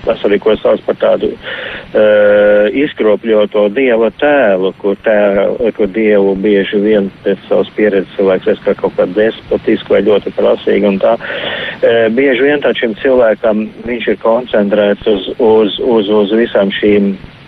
[0.05, 6.81] tas arī, ko sauc par tādu uh, izkropļoto dieva tēlu, kur, tēlu, kur dievu bieži
[6.81, 11.17] vien pēc savas pieredzes cilvēks es kā kaut kā despotisku vai ļoti prasīgi un tā,
[11.17, 17.13] uh, bieži vien tā šim cilvēkam viņš ir koncentrēts uz, uz, uz, uz visām šīm
[17.13, 17.40] Eh,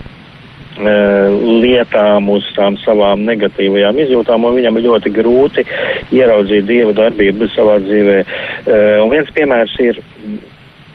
[0.77, 5.65] lietām, uz tām savām negatīvajām izjūtām, un viņam ir ļoti grūti
[6.11, 8.17] ieraudzīt dieva darbību savā dzīvē.
[8.23, 10.01] Eh, un viens piemērs ir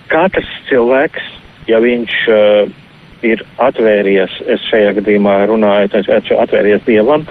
[0.08, 1.22] katrs cilvēks,
[1.68, 2.70] ja viņš uh,
[3.26, 5.90] ir atvērties, es šajā gadījumā runāju,
[6.40, 7.26] atvērties dievam,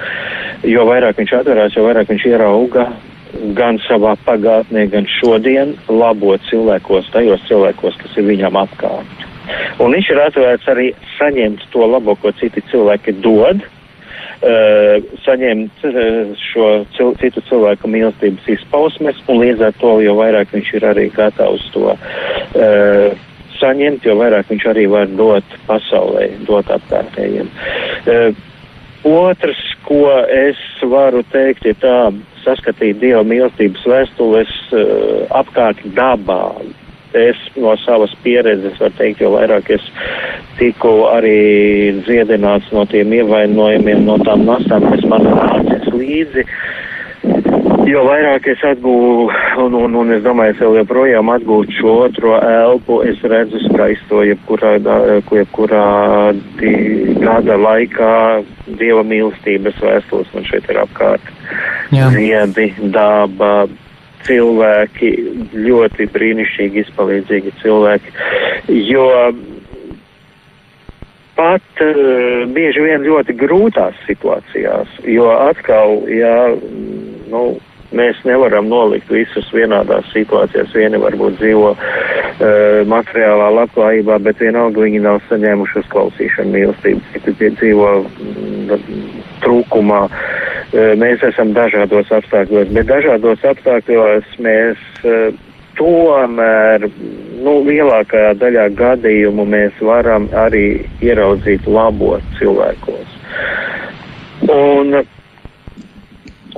[0.68, 2.88] jo vairāk viņš atvērās, jo vairāk viņš ierauga
[3.58, 9.26] gan savā pagātnē, gan šodien labot cilvēkos, tajos cilvēkos, kas ir viņam apkārt.
[9.84, 16.34] Un viņš ir atvērts arī saņemt to labo, ko citi cilvēki dod, uh, saņemt uh,
[16.50, 21.08] šo cil citu cilvēku mīlestības izpausmes, un līdz ar to jau vairāk viņš ir arī
[21.14, 27.50] gatavs to uh, saņemt, jo vairāk viņš arī var dot pasaulē, dot apkārtējiem.
[28.06, 28.44] Uh,
[29.08, 30.58] Otrs, ko es
[30.90, 32.10] varu teikt, ir tā,
[32.44, 36.42] saskatīt Dieva mīlestības vēstules uh, apkārt dabā,
[37.14, 39.86] es no savas pieredzes varu teikt, jo vairāk es
[40.60, 46.46] tiku arī dziedināts no tiem ievainojumiem, no tām nastām, kas man nācis līdzi.
[47.88, 52.36] Jo vairāk es atgūstu, un, un, un es domāju, es vēl joprojām atgūstu šo otro
[52.44, 54.76] elpu, es redzu skaisto, jebkurā,
[55.32, 55.86] jebkurā
[57.24, 58.14] gada laikā
[58.80, 61.34] dieva mīlestības vēstules man šeit ir apkārt.
[61.96, 62.10] Jā.
[62.12, 63.68] Ziedi, daba,
[64.28, 65.12] cilvēki,
[65.56, 68.14] ļoti brīnišķīgi, izpalīdzīgi cilvēki.
[68.88, 69.08] Jo
[71.38, 76.38] pat uh, bieži vien ļoti grūtās situācijās, jo atkal, jā,
[77.32, 77.44] nu,
[77.98, 80.74] mēs nevaram nolikt visus vienādās situācijās.
[80.76, 81.86] Vieni varbūt dzīvo uh,
[82.90, 88.84] materiālā labklājībā, bet vienalga viņi nav saņēmuši uzklausīšanu mīlestību, citi dzīvo mm,
[89.46, 90.04] trūkumā.
[90.10, 90.37] Uh,
[90.74, 95.30] mēs esam dažādos apstākļos, bet dažādos apstākļos mēs uh,
[95.78, 96.88] tomēr
[97.44, 100.66] nu, lielākajā daļā gadījumu mēs varam arī
[101.06, 103.14] ieraudzīt labo cilvēkos.
[104.48, 104.98] Un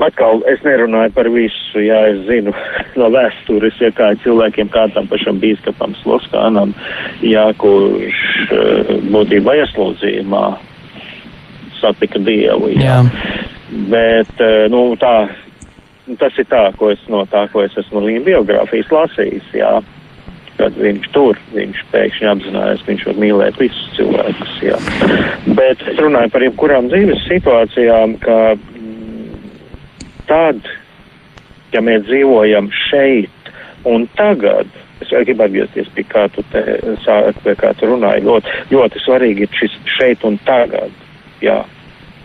[0.05, 2.53] atkal es nerunāju par visu, jā, es zinu
[2.99, 6.73] no vēstures, ja kā cilvēkiem, kā tam pašam bīskapam Sloskānam,
[7.25, 10.45] jā, kurš eh, būtībā ieslodzījumā
[11.79, 12.99] satika Dievu, jā.
[12.99, 13.47] jā.
[13.69, 15.29] Bet, eh, nu, tā,
[16.17, 19.77] tas ir tā, ko es no tā, ko es esmu viņa biogrāfijas lasījis, jā.
[20.59, 24.79] Kad viņš tur, viņš pēkšņi apzinājās, ka viņš var mīlēt visus cilvēkus, jā.
[25.55, 28.39] Bet es runāju par jebkurām dzīves situācijām, ka
[30.27, 30.59] tad,
[31.71, 33.53] ja mēs dzīvojam šeit
[33.87, 34.67] un tagad,
[34.99, 36.63] es gribu atgriezties pie kā tu, te,
[37.45, 40.91] pie kā tu runāji, ļoti, ļoti svarīgi ir šis šeit un tagad.
[41.43, 41.61] Jā.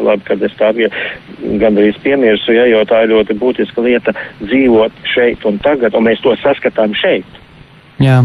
[0.02, 5.44] Labi, kad es tā gandrīz piemirsu, ja, jo tā ir ļoti būtiska lieta dzīvot šeit
[5.46, 7.38] un tagad, un mēs to saskatām šeit.
[8.02, 8.22] Jā.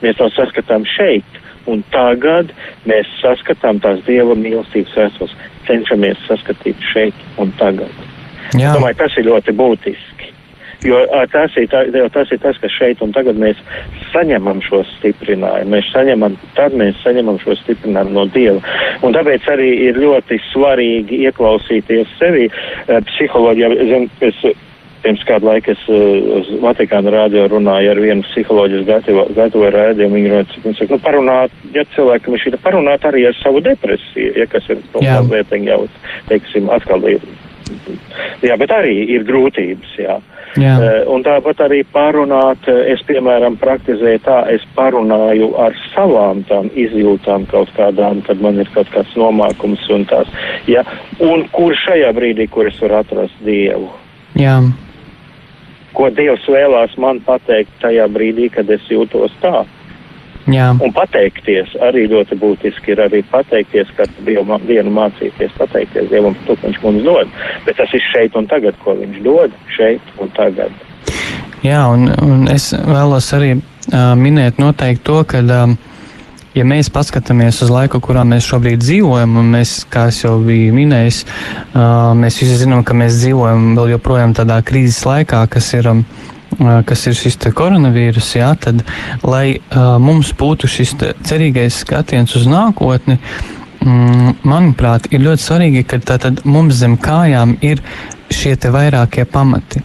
[0.00, 2.52] Mēs to saskatām šeit, un tagad
[2.88, 5.36] mēs saskatām tās Dieva mīlestības vēstules,
[5.68, 7.92] cenšamies saskatīt šeit un tagad.
[8.56, 8.72] Jā.
[8.76, 10.15] Domāju, tas ir ļoti būtiski.
[10.86, 11.00] Jo
[11.32, 13.58] tas ir, tā, jo tas ir tas, ka šeit un tagad mēs
[14.12, 15.72] saņemam šo stiprinājumu.
[15.74, 18.60] Mēs saņemam, tad mēs saņemam šo stiprinājumu no Dieva.
[19.06, 22.46] Un tāpēc arī ir ļoti svarīgi ieklausīties sevi.
[23.10, 24.44] Psiholoģijā, zin, es
[25.02, 30.22] pirms kādu laiku es uz Vatikāna rādio runāju ar vienu psiholoģijas gatavo rādījumu.
[30.22, 34.70] Viņi saka, nu parunāt, ja cilvēkam ir šī parunāt arī ar savu depresiju, ja kas
[34.70, 35.82] ir mazliet jau,
[36.30, 37.26] teiksim, atkal ir.
[38.46, 40.18] Jā, bet arī ir grūtības, jā.
[40.18, 40.76] Uh, Jā.
[40.80, 46.70] Uh, un tāpat arī parunāt, eh, es piemēram praktizēju tā, es parunāju ar savām tām
[46.72, 50.30] izjūtām kaut kādām, kad man ir kaut kāds nomākums un tās.
[50.66, 50.84] Ja?
[51.20, 53.90] Un kur šajā brīdī, kur es varu atrast Dievu?
[54.36, 54.58] Jā.
[55.96, 59.64] Ko Dievs vēlās man pateikt tajā brīdī, kad es jūtos tā?
[60.52, 60.68] Jā.
[60.78, 66.52] Un pateikties arī ļoti būtiski ir arī pateikties, ka Dievam dienu mācīties, pateikties Dievam par
[66.52, 67.32] to, ko Viņš mums dod.
[67.66, 70.70] Bet tas ir šeit un tagad, ko Viņš dod šeit un tagad.
[71.66, 75.42] Jā, un, un es vēlos arī uh, minēt noteikti to, ka.
[75.42, 75.76] Uh,
[76.56, 81.18] ja mēs paskatāmies uz laiku, kurā mēs šobrīd dzīvojam, un mēs, kā jau biju minējis,
[81.26, 86.04] uh, mēs visi zinām, ka mēs dzīvojam vēl joprojām tādā krīzes laikā, kas ir um,
[86.58, 88.82] kas ir šis koronavīrus, jā, tad,
[89.26, 90.94] lai uh, mums būtu šis
[91.26, 93.18] cerīgais skatiens uz nākotni,
[93.84, 97.82] mm, manuprāt, ir ļoti svarīgi, ka tātad mums zem kājām ir
[98.32, 99.82] šie vairākie pamati.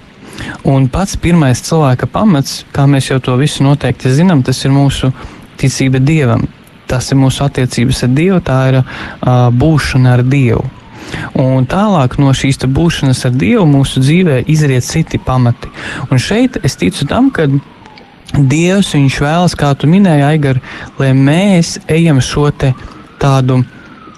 [0.66, 5.12] Un pats pirmais cilvēka pamats, kā mēs jau to visu noteikti zinām, tas ir mūsu
[5.62, 6.48] ticība Dievam.
[6.90, 10.64] Tas ir mūsu attiecības ar Dievu, tā ir uh, būšana ar Dievu.
[11.40, 15.72] Un tālāk no šīs būšanas ar Dievu mūsu dzīvē izriet citi pamati.
[16.10, 17.48] Un šeit es ticu tam, ka
[18.32, 20.62] Dievs viņš vēlas, kā tu minēji, Aigar,
[21.00, 23.64] lai mēs ejam šo tādu.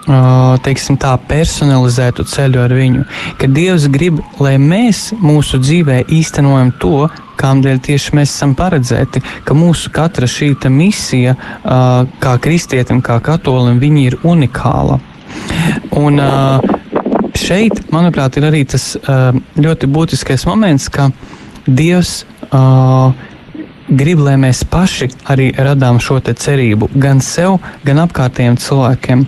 [0.03, 3.06] Teiksim, tā personalizētu ceļu ar viņu,
[3.39, 7.08] ka Dievs grib, lai mēs mūsu dzīvē īstenojam to,
[7.39, 11.38] kādēļ tieši mēs esam paredzēti, ka mūsu katra šī misija,
[12.20, 14.99] kā kristietim, kā katolim, ir unikāla.
[15.95, 16.82] Un, uh,
[17.39, 21.09] šeit, manuprāt, ir arī tas uh, ļoti būtiskais moments, ka
[21.63, 23.13] Dievs uh,
[23.88, 29.25] grib, lai mēs paši arī radām šo cerību gan sev, gan apkārtējiem cilvēkiem.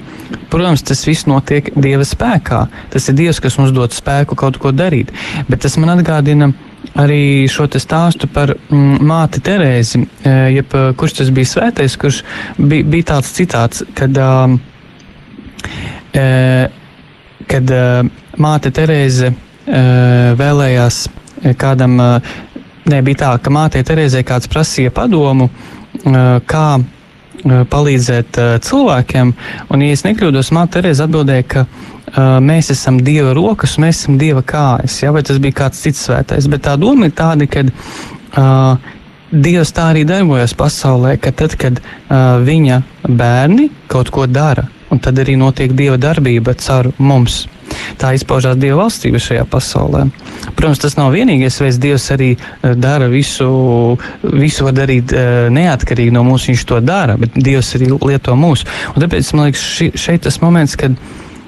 [0.52, 2.66] Protams, tas viss notiek Dieva spēkā.
[2.94, 5.12] Tas ir Dievs, kas mums dod spēku kaut ko darīt.
[5.50, 6.52] Bet tas man atgādina
[6.96, 10.06] arī šo stāstu par mm, māti Terēzi,
[10.56, 12.24] jeb kurš tas bija svētais, kurš
[12.58, 14.18] bija, bija tāds citāts, kad.
[14.18, 14.58] Uh,
[16.16, 16.82] uh,
[17.50, 18.02] kad uh,
[18.42, 21.06] māte Terēze uh, vēlējās
[21.60, 22.36] kādam, uh,
[22.90, 26.20] ne, bija tā, ka mātei Terēzē kāds prasīja padomu, uh,
[26.50, 29.34] kā uh, palīdzēt uh, cilvēkiem,
[29.70, 34.20] un, ja es nekļūdos, māte Terēze atbildēja, ka uh, mēs esam Dieva rokas, mēs esam
[34.22, 37.66] Dieva kājas, ja, vai tas bija kāds cits svētais, bet tā doma ir tāda, ka
[37.66, 38.94] uh,
[39.36, 45.02] Dievs tā arī darbojas pasaulē, ka tad, kad uh, viņa bērni kaut ko dara, un
[45.04, 47.44] tad arī notiek Dieva darbība caur mums.
[48.00, 50.06] Tā izpaužās Dieva valstība šajā pasaulē.
[50.56, 51.80] Protams, tas nav vienīgais veids.
[51.82, 53.50] Dievs arī eh, dara visu,
[54.24, 56.48] visu var darīt eh, neatkarīgi no mums.
[56.50, 58.70] Viņš to dara, bet Dievs arī lieto mūsu.
[58.94, 60.96] Un tāpēc man liekas, ši, šeit tas moments, kad,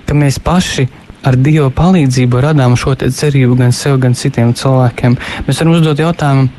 [0.07, 0.87] kad mēs paši
[1.27, 5.17] ar Dieva palīdzību radām šo cerību gan sev, gan citiem cilvēkiem.
[5.47, 6.49] Mēs varam uzdot jautājumu,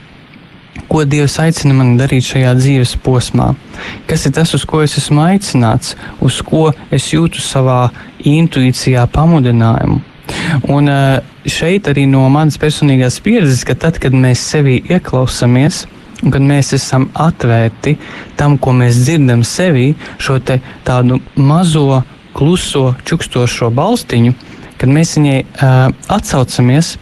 [0.88, 3.52] ko Dievs aicina man darīt šajā dzīves posmā.
[4.08, 7.88] Kas ir tas, uz ko es esmu aicināts, uz ko es jūtu savā
[8.26, 10.00] intuīcijā pamudinājumu.
[10.68, 15.86] Un eh, šeit arī no manas personīgās pieredzes, ka tad, kad mēs sevi ieklausāmies,
[16.22, 17.96] un kad mēs esam atvērti
[18.36, 22.02] tam, ko mēs dzirdam sevī, šo tādu mazo,
[22.36, 24.34] kluso, čukstošo balstiņu,
[24.78, 26.96] kad mēs viņai uh, atsaucamies,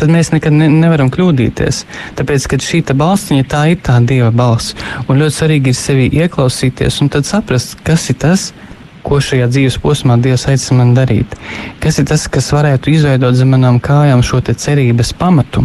[0.00, 1.84] tad mēs nekad ne, nevaram kļūdīties.
[2.18, 4.74] Tāpēc, kad šī balstiņa tā ir tā dieva balss,
[5.06, 8.50] un ļoti svarīgi ir sevi ieklausīties un tad saprast, kas ir tas,
[9.04, 11.36] ko šajā dzīves posmā Dievs aicina man darīt.
[11.80, 15.64] Kas ir tas, kas varētu izveidot zem manām kājām šo cerības pamatu,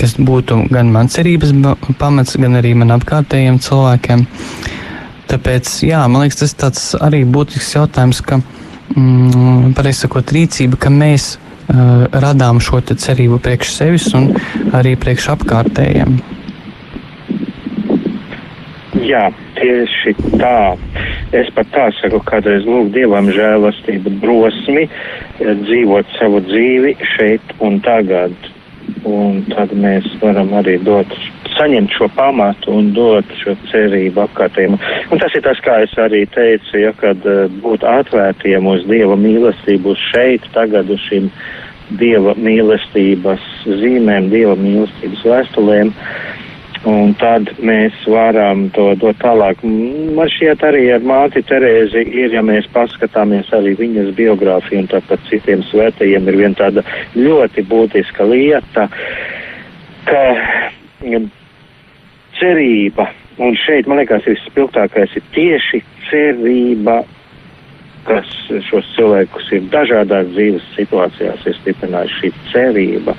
[0.00, 1.52] kas būtu gan mans cerības
[2.00, 4.24] pamats, gan arī man apkārtējiem cilvēkiem.
[5.32, 8.40] Tāpēc, jā, man liekas, tas tāds arī būtisks jautājums, ka,
[8.96, 14.32] mm, pareizi sakot, rīcība, ka mēs uh, radām šo cerību priekš sevis un
[14.74, 16.20] arī priekš apkārtējiem.
[19.02, 20.76] Jā, tieši tā.
[21.34, 27.80] Es pat tā saku, kādreiz lūk Dievam žēlastību, drosmi eh, dzīvot savu dzīvi šeit un
[27.84, 28.36] tagad.
[29.08, 31.10] Un tad mēs varam arī dot
[31.62, 34.78] saņemt šo pamatu un dot šo cerību apkārtējiem.
[35.12, 39.16] Un tas ir tas, kā es arī teicu, ja kad uh, būt atvērtiem uz Dieva
[39.18, 41.30] mīlestību, šeit, tagad uz šīm
[42.00, 43.42] Dieva mīlestības
[43.82, 45.92] zīmēm, Dieva mīlestības vēstulēm.
[46.88, 49.60] Un tad mēs varam to dot tālāk.
[49.62, 55.22] Man šķiet arī ar māti Terēzi ir, ja mēs paskatāmies arī viņas biogrāfiju un tāpat
[55.28, 56.82] citiem svētajiem, ir viena tāda
[57.14, 58.88] ļoti būtiska lieta,
[60.10, 60.24] ka
[62.42, 63.06] cerība,
[63.38, 67.02] un šeit, man liekas, vispilgtākais ir tieši cerība
[68.06, 68.28] kas
[68.66, 73.14] šos cilvēkus ir dažādās dzīves situācijās ir stiprinājusi šī cerība,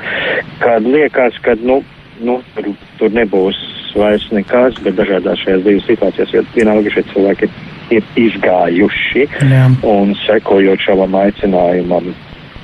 [0.59, 1.79] kad liekas, ka nu,
[2.19, 2.67] nu, tur,
[2.99, 3.59] tur nebūs
[3.95, 7.49] vairs nekas, bet dažādās šajās dzīves situācijās, jo vienalga šie cilvēki
[7.95, 9.65] ir, izgājuši Jā.
[9.87, 12.11] un sekojot šavam aicinājumam.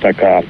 [0.02, 0.40] Tā kā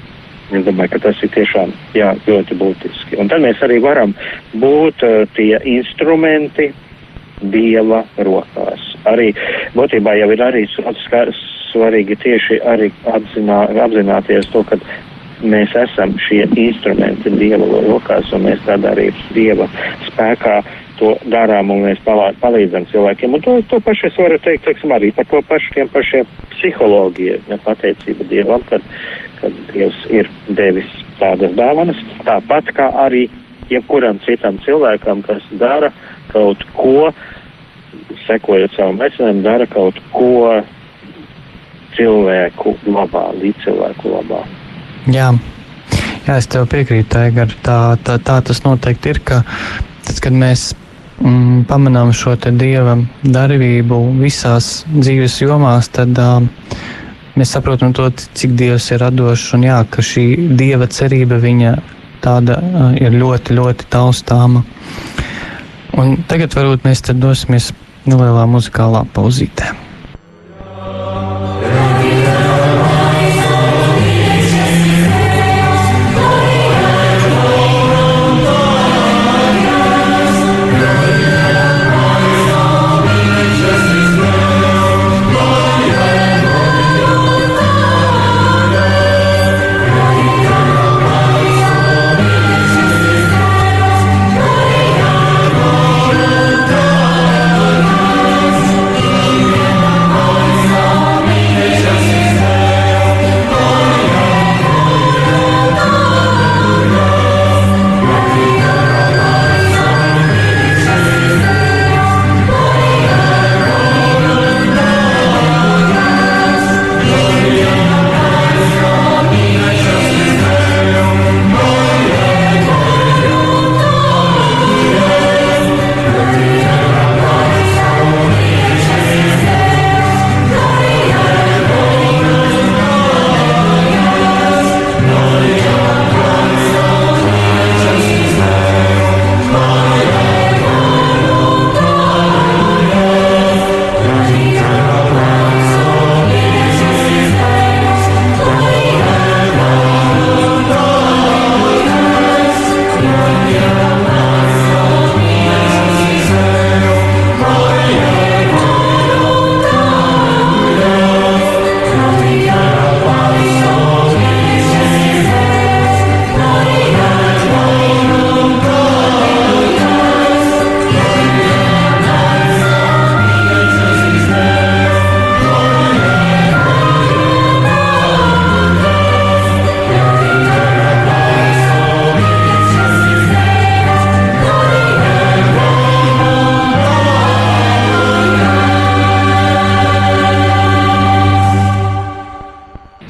[0.51, 3.19] Es domāju, ka tas ir tiešām jā, ļoti būtiski.
[3.23, 4.15] Un tad mēs arī varam
[4.59, 6.73] būt uh, tie instrumenti
[7.41, 8.83] Dieva rokās.
[9.09, 9.31] Arī
[9.73, 14.77] būtībā jau ir arī svarīgi tieši arī apzinā, apzināties to, ka
[15.41, 19.71] mēs esam šie instrumenti Dieva rokās, un mēs tādā arī Dieva
[20.11, 20.61] spēkā
[21.01, 23.39] to darām, un mēs palīdzam cilvēkiem.
[23.39, 27.47] Un to, to pašu es varu teikt, teiksim, arī par to pašu tiem pašiem psiholoģiem,
[27.49, 28.85] ja pateicība Dievam, kad,
[29.41, 30.89] kad Dievs ir devis
[31.21, 33.27] tādas dāvanas, tāpat kā arī
[33.71, 35.93] jebkuram citam cilvēkam, kas dara
[36.33, 37.11] kaut ko,
[38.27, 40.61] sekojot savam aicinājumam, dara kaut ko
[41.97, 44.45] cilvēku labā, līdz cilvēku labā.
[45.11, 45.33] Jā.
[46.27, 47.51] Jā, es tev piekrītu, Aigar.
[47.65, 49.41] Tā, tā, tā tas noteikti ir, ka
[50.07, 50.71] tad, kad mēs
[51.19, 56.45] mm, pamanām šo dieva darbību visās dzīves jomās, tad uh,
[57.39, 61.77] mēs saprotam to, cik dievs ir radošs un jā, ka šī dieva cerība viņa
[62.25, 64.65] tāda uh, ir ļoti, ļoti taustāma.
[66.01, 67.71] Un tagad varbūt mēs dosimies
[68.09, 69.73] nelielā muzikālā pauzītē.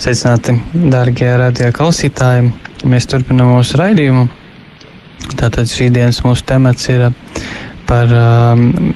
[0.01, 0.55] Sveicināti,
[0.89, 2.47] darbie radio klausītāji!
[2.89, 4.23] Mēs turpinām mūsu raidījumu.
[5.37, 7.11] Tātad šī dienas mūsu temats ir
[7.85, 8.95] par um,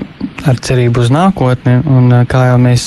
[0.64, 2.86] cerību uz nākotni, un uh, kā jau mēs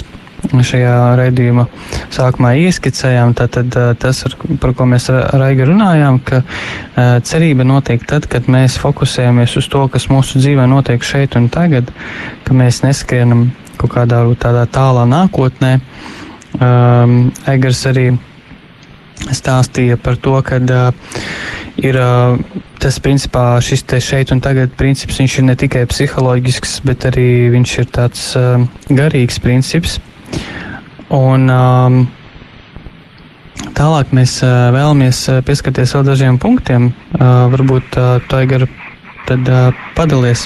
[0.49, 1.68] šajā raidījuma
[2.15, 4.34] sākumā ieskicējām, tad uh, tas, ar,
[4.65, 9.70] par ko mēs ar Aigu runājām, ka uh, cerība notiek tad, kad mēs fokusējamies uz
[9.70, 11.93] to, kas mūsu dzīvē notiek šeit un tagad,
[12.49, 15.78] ka mēs neskrienam kaut kādā tādā tālā nākotnē.
[16.58, 18.08] Um, Egers arī
[19.34, 21.14] stāstīja par to, ka uh,
[21.78, 22.38] ir uh,
[22.82, 27.49] tas principā šis te šeit un tagad princips, viņš ir ne tikai psiholoģisks, bet arī
[27.53, 29.99] viņš ir tāds uh, garīgs princips.
[31.14, 31.99] Un um,
[33.78, 36.91] tālāk mēs uh, vēlamies uh, pieskarties vēl dažiem punktiem.
[37.18, 38.68] Uh, varbūt uh, Taigar
[39.28, 39.49] tad
[39.97, 40.45] padalies.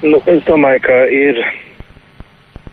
[0.00, 1.42] Nu, es domāju, ka ir.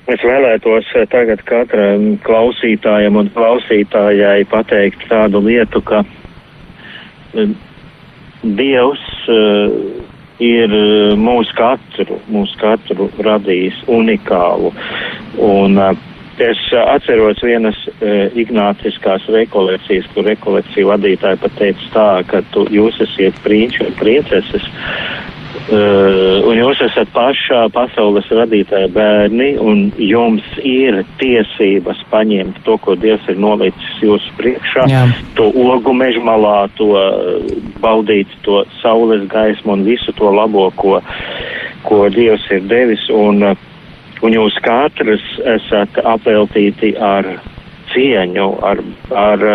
[0.08, 6.04] Es vēlētos tagad katram klausītājam un klausītājai pateikt tādu lietu, ka
[8.58, 9.74] Dievs uh,
[10.40, 10.74] ir
[11.20, 14.72] mūsu katru, mūsu katru radījis unikālu.
[15.38, 15.98] Un, uh,
[16.38, 23.40] Es atceros vienas uh, ignāciskās rekolekcijas, kur rekolekcija vadītāja pateica tā, ka tu, jūs esat
[23.42, 24.68] prīņķi un prieceses,
[25.68, 32.94] Uh, un jūs esat pašā pasaules radītāja bērni, un jums ir tiesības paņemt to, ko
[33.00, 35.02] Dievs ir nolicis jūsu priekšā, Jā.
[35.36, 36.92] to ogu mežmalā, to
[37.84, 41.02] baudīt, to saules gaismu un visu to labo, ko,
[41.88, 43.10] ko Dievs ir devis.
[43.12, 43.44] Un,
[44.22, 45.26] un jūs katrs
[45.58, 47.34] esat apveltīti ar
[47.92, 48.86] cieņu, ar,
[49.26, 49.50] ar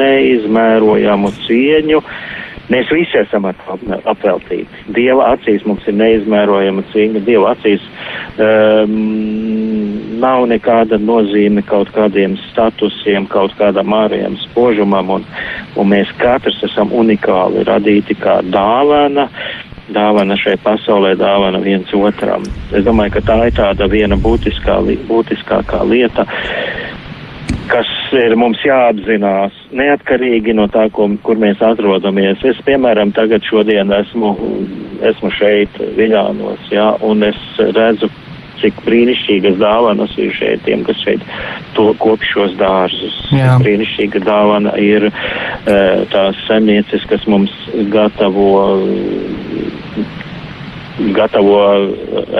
[0.00, 2.00] neizmērojamu cieņu.
[2.00, 2.34] Uh,
[2.72, 4.66] Mēs visi esam apveltīti.
[4.96, 7.22] Dieva acīs mums ir neizmērojama cīņa.
[7.26, 7.84] Dieva acīs
[8.42, 8.96] um,
[10.20, 15.28] nav nekāda nozīme kaut kādiem statusiem, kaut kādam ārējam spožumam, un,
[15.76, 19.28] un mēs katrs esam unikāli radīti kā dāvana.
[19.86, 22.42] Dāvana šai pasaulē, dāvana viens otram.
[22.74, 26.26] Es domāju, ka tā ir tāda viena būtiskā, būtiskākā lieta.
[27.66, 32.44] Kas ir mums jāapzinās, neatkarīgi no tā, ko, kur mēs atrodamies.
[32.46, 34.34] Es, piemēram, tagad šodien esmu,
[35.10, 38.10] esmu šeit Viļānos, jā, un es redzu,
[38.60, 41.24] cik brīnišķīgas dāvanas ir šeit tiem, kas šeit
[41.76, 43.18] to kopš šos dārzus.
[43.34, 43.56] Jā.
[43.62, 47.52] Brīnišķīga dāvana ir uh, tās saimnieces, kas mums
[47.92, 48.48] gatavo
[51.16, 51.58] gatavo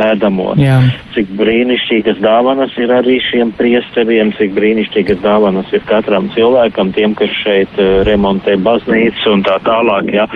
[0.07, 0.55] ēdamo.
[0.61, 0.79] Jā.
[1.15, 7.33] Cik brīnišķīgas dāvanas ir arī šiem priesteriem, cik brīnišķīgas dāvanas ir katram cilvēkam, tiem, kas
[7.43, 10.13] šeit uh, remontē baznīcu un tā tālāk.
[10.15, 10.29] Jā.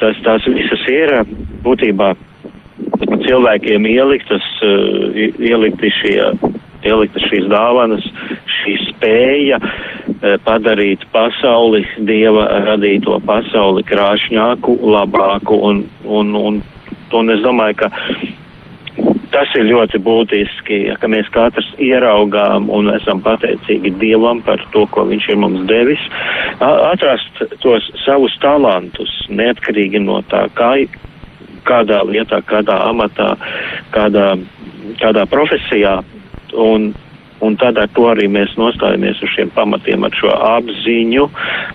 [0.00, 1.18] Tas, tās visas ir
[1.64, 2.14] būtībā
[3.26, 4.46] cilvēkiem ieliktas,
[5.16, 6.20] ielikti šie.
[6.86, 8.04] Ielikta šīs dāvanas,
[8.60, 9.56] šī spēja
[10.44, 16.60] padarīt pasauli, dieva radīto pasauli krāšņāku, labāku un, un, un
[17.14, 17.90] Un es domāju, ka
[19.34, 25.04] tas ir ļoti būtiski, ka mēs katrs ieraugām un esam pateicīgi Dievam par to, ko
[25.06, 26.02] Viņš ir mums devis,
[26.60, 30.72] atrast tos savus talantus, neatkarīgi no tā, kā,
[31.68, 33.34] kādā lietā, kādā amatā,
[33.94, 34.32] kādā,
[35.02, 35.98] kādā profesijā.
[36.56, 36.94] Un
[37.44, 41.26] Un tad ar to arī mēs nostājamies uz šiem pamatiem, ar šo apziņu,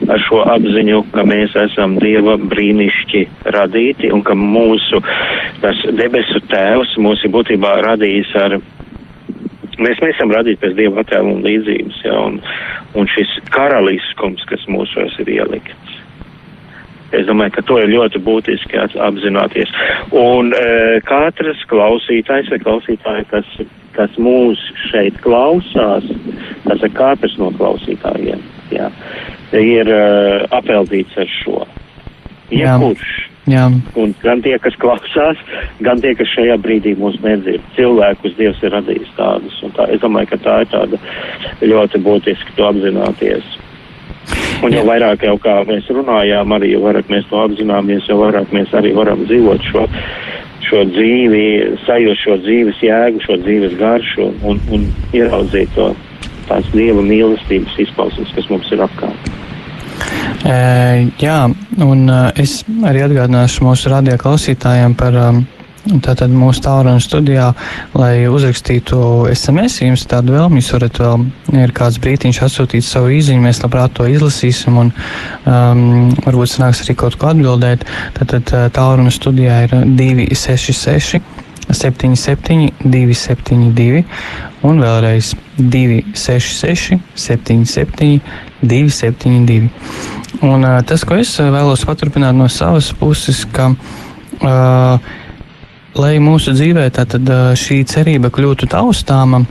[0.10, 3.22] ar šo apziņu, ka mēs esam Dieva brīnišķi
[3.54, 5.04] radīti un ka mūsu
[6.00, 8.58] debesu tēvs mūs ir būtībā radījis ar.
[9.82, 12.42] Mēs neesam radīti pēc Dieva attēla un līdzības, ja, un,
[12.98, 15.98] un šis karaliskums, kas mūsos ir ielikts.
[17.12, 19.72] Es domāju, ka to ir ļoti būtiski apzināties.
[20.16, 23.50] Un e, katrs klausītājs vai klausītāja, kas
[23.96, 26.08] kas mūs šeit klausās,
[26.68, 28.42] tas ir katrs no klausītājiem,
[28.74, 28.90] jā,
[29.58, 31.66] ir uh, apeltīts ar šo.
[32.52, 33.12] Jebkurš.
[33.50, 33.66] Jā.
[33.98, 35.40] Un gan tie, kas klausās,
[35.82, 37.64] gan tie, kas šajā brīdī mūs nedzird.
[37.74, 39.58] Cilvēkus Dievs ir radījis tādus.
[39.76, 41.00] Tā, es domāju, ka tā ir tāda
[41.66, 43.58] ļoti būtiski to apzināties.
[44.62, 48.54] Un jau vairāk jau kā mēs runājām, arī jau vairāk mēs to apzināmies, jau vairāk
[48.54, 49.88] mēs arī varam dzīvot šo
[50.72, 51.44] šo dzīvi,
[51.86, 55.92] sajust šo dzīves jēgu, šo dzīves garšu un, un, un ieraudzīt to
[56.48, 59.32] tās dieva mīlestības izpausmes, kas mums ir apkārt.
[60.48, 60.56] E,
[61.22, 61.40] jā,
[61.86, 62.06] un
[62.40, 65.44] es arī atgādināšu mūsu radio klausītājiem par um,
[65.82, 67.48] Tātad mūsu tālruņa studijā,
[67.98, 68.98] lai uzrakstītu
[69.34, 71.24] SMS, jums tādu vēlmi, jūs varat vēl,
[71.58, 76.96] ir kāds brītiņš atsūtīt savu īziņu, mēs labprāt to izlasīsim un um, varbūt sanāks arī
[77.02, 77.88] kaut ko atbildēt.
[78.20, 81.24] Tātad tālruņa studijā ir 266.
[81.72, 84.02] 77, 272,
[84.68, 88.20] un vēlreiz 266, 77,
[88.62, 89.70] 272.
[90.42, 95.12] Un uh, tas, ko es vēlos paturpināt no savas puses, ka uh,
[95.98, 97.28] lai mūsu dzīvē tātad,
[97.60, 99.44] šī cerība kļūtu taustāma.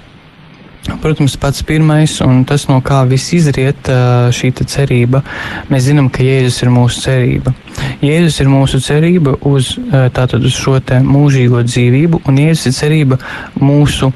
[1.03, 3.91] Protams, pats pirmais, un tas, no kā viss izriet,
[4.33, 5.21] šī cerība,
[5.69, 7.53] mēs zinām, ka Jēzus ir mūsu cerība.
[8.01, 9.75] Jēzus ir mūsu cerība uz,
[10.17, 13.21] tātad, uz šo mūžīgo dzīvību, un Jēzus ir cerība
[13.61, 14.09] mūsu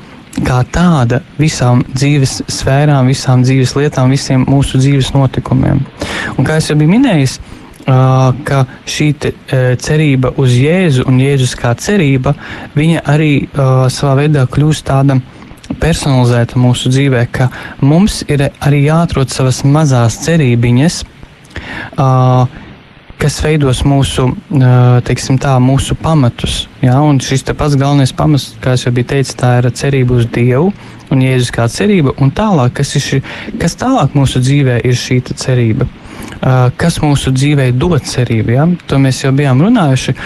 [0.43, 5.85] kā tāda visām dzīves sfērām, visām dzīves lietām, visiem mūsu dzīves notikumiem.
[6.39, 7.39] Un kā jau biju minējis,
[7.85, 9.33] ka šī te,
[9.81, 12.35] cerība uz Jēzu un Jēzus kā cerība,
[12.77, 13.33] viņa arī
[13.93, 15.19] savā veidā kļūst tāda
[15.81, 17.49] personalizēta mūsu dzīvē, ka
[17.85, 21.01] mums ir arī jāatrod savas mazās cerībiņas,
[23.25, 24.27] kas veidos mūsu,
[25.07, 26.65] teiksim, tā, mūsu pamatus.
[26.83, 26.99] Ja?
[27.05, 30.73] Un šis pats galvenais pamats, kā jau bija teicis, tā ir cerība uz Dievu
[31.13, 32.15] un Jēzus kā cerība.
[32.21, 33.25] Un tālāk, kas, ir,
[33.61, 35.89] kas tālāk mūsu dzīvē ir šī cerība?
[36.77, 38.53] Kas mūsu dzīvē dod cerību?
[38.53, 38.67] Ja?
[38.91, 40.17] To mēs jau bijām runājuši.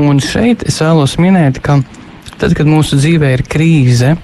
[0.00, 1.82] Un šeit es vēlos minēt, ka
[2.40, 4.14] tad, kad mūsu dzīvē ir krīze,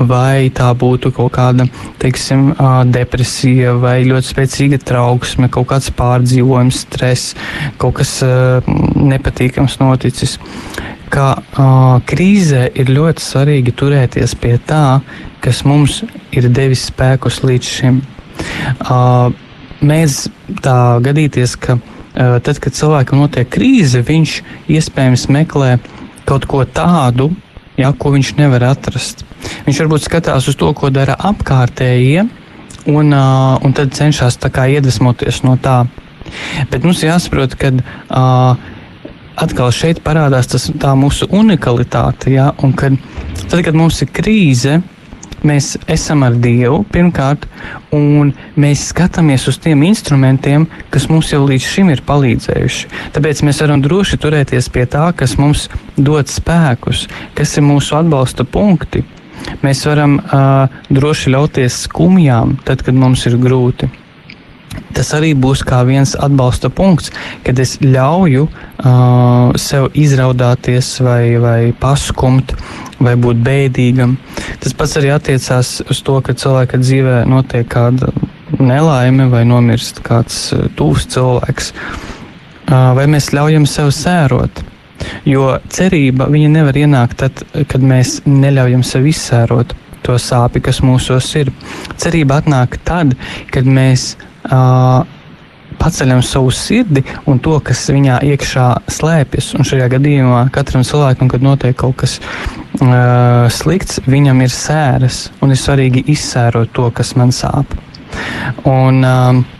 [0.00, 1.66] vai tā būtu kaut kāda
[2.02, 2.50] teiksim,
[2.90, 7.36] depresija, vai ļoti spēcīga trauksme, kaut kāds pārdzīvojums, stress,
[7.78, 8.18] kaut kas
[8.96, 10.38] nepatīkams noticis.
[11.12, 15.02] Ka uh, krīzē ir ļoti svarīgi turēties pie tā,
[15.44, 16.00] kas mums
[16.32, 17.98] ir devis spēkus līdz šim.
[18.80, 19.28] Uh,
[19.82, 20.26] mēs
[20.64, 24.36] tā gadīties, ka uh, tad, kad cilvēkam notiek krīze, viņš
[24.72, 25.76] iespējams meklē
[26.28, 27.32] kaut ko tādu,
[27.78, 29.24] ja, ko viņš nevar atrast.
[29.66, 32.28] Viņš varbūt skatās uz to, ko dara apkārtējie,
[32.90, 35.82] un, uh, un tad cenšas iedvesmoties no tā.
[36.70, 38.56] Bet mums jāsaprot, ka uh,
[39.36, 42.32] atkal šeit parādās tas, tā mūsu unikalitāte.
[42.32, 42.52] Ja?
[42.62, 42.96] Un kad,
[43.48, 44.80] tad, kad mums ir krīze,
[45.48, 47.46] mēs esam ar Dievu pirmkārt,
[47.94, 52.92] un mēs skatāmies uz tiem instrumentiem, kas mums jau līdz šim ir palīdzējuši.
[53.16, 57.06] Tāpēc mēs varam droši turēties pie tā, kas mums dod spēkus,
[57.38, 59.04] kas ir mūsu atbalsta punkti.
[59.62, 63.90] Mēs varam uh, droši ļauties skumjām, tad, kad mums ir grūti.
[64.92, 67.12] Tas arī būs kā viens atbalsta punkts,
[67.44, 72.54] kad es ļauju uh, sev izraudāties vai, vai paskumt,
[73.04, 74.16] vai būt bēdīgam.
[74.62, 78.12] Tas pats arī attiecās uz to, ka cilvēka dzīvē notiek kāda
[78.58, 81.72] nelaime vai nomirst kāds tūs cilvēks.
[82.70, 84.62] Vai mēs ļaujam sev sērot?
[85.26, 91.50] Jo cerība nevar ienākt tad, kad mēs neļaujam sev izsērot to sāpju, kas mūsos ir.
[92.00, 93.14] Cerība atnāk tad,
[93.54, 94.14] kad mēs
[94.50, 95.02] uh,
[95.82, 99.52] paceļam savu sirdi un to, kas viņā iekšā slēpjas.
[99.58, 105.54] Un šajā gadījumā katram cilvēkam, kad notiek kaut kas uh, slikts, viņam ir sēras un
[105.54, 107.74] ir svarīgi izsērot to, kas man sāp.
[108.68, 109.58] Un, uh,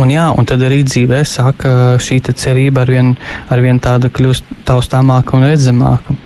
[0.00, 1.66] Un, jā, un tad arī dzīvē sāk
[2.00, 3.10] šī cerība ar vien,
[3.52, 6.16] ar vien tāda kļūst taustāmāka un redzamāka.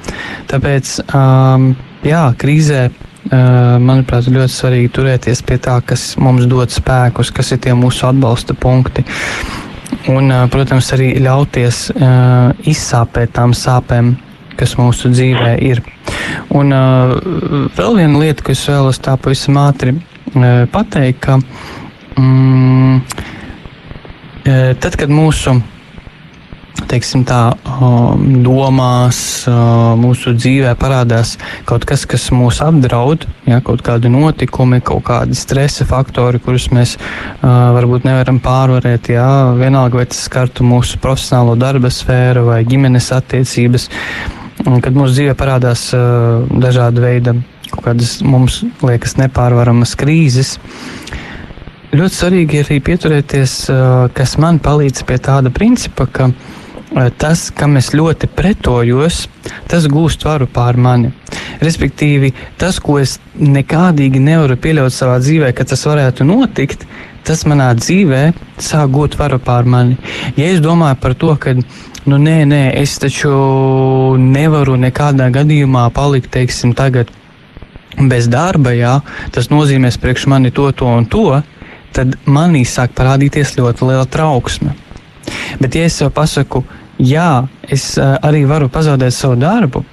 [0.53, 1.72] Tāpēc, um,
[2.07, 2.85] jā, krīzē,
[3.31, 8.55] manuprāt, ļoti svarīgi turēties pie tā, kas mums dod spēkus, kas ir tie mūsu atbalsta
[8.55, 9.05] punkti.
[10.11, 11.81] Un, protams, arī ļauties
[12.70, 14.14] izsāpēt tām sāpēm,
[14.59, 15.83] kas mūsu dzīvē ir.
[16.55, 16.74] Un
[17.77, 19.97] vēl viena lieta, ko es vēlos tā pavisam ātri
[20.72, 21.39] pateikt, ka
[22.18, 23.03] mm,
[24.47, 25.57] Tad, kad mūsu
[26.91, 27.41] teiksim, tā,
[28.45, 29.18] domās,
[30.01, 31.37] mūsu dzīvē parādās
[31.68, 36.97] kaut kas, kas mūs apdraud, ja, kaut kādi notikumi, kaut kādi stresa faktori, kurus mēs
[37.43, 39.11] varbūt nevaram pārvarēt.
[39.16, 43.91] Ja, vienalga, vai tas skartu mūsu profesionālo darba sfēru vai ģimenes attiecības,
[44.64, 45.89] kad mūsu dzīvē parādās
[46.51, 47.39] dažādi veidi,
[47.72, 50.57] kaut kādas mums liekas nepārvaramas krīzes
[51.97, 53.53] ļoti svarīgi arī pieturēties,
[54.16, 56.29] kas man palīdz pie tāda principa, ka
[57.18, 59.26] tas, kam es ļoti pretojos,
[59.70, 61.12] tas gūst varu pār mani.
[61.62, 66.87] Respektīvi, tas, ko es nekādīgi nevaru pieļaut savā dzīvē, ka tas varētu notikt,
[67.26, 68.22] tas manā dzīvē
[68.62, 69.99] sāk gūt varu pār mani.
[70.37, 73.32] Ja es domāju par to, ka nu, nē, nē, es taču
[74.20, 77.11] nevaru nekādā gadījumā palikt, teiksim, tagad
[77.97, 78.99] bez darba, jā,
[79.32, 81.28] tas nozīmēs priekš mani to, to un to
[81.97, 84.74] tad manī sāk parādīties ļoti liela trauksme.
[85.61, 86.64] Bet, ja es sev pasaku,
[86.99, 89.84] jā, es uh, arī varu pazaudēt savu darbu,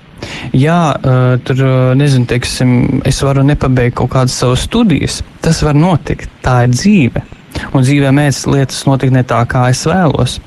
[0.56, 1.64] jā, uh, tur
[2.00, 6.32] nezinu, teiksim, es varu nepabeigt kaut kādas savas studijas, tas var notikt.
[6.44, 7.24] Tā ir dzīve.
[7.74, 10.40] Un dzīvē mēdz lietas notikt ne tā, kā es vēlos.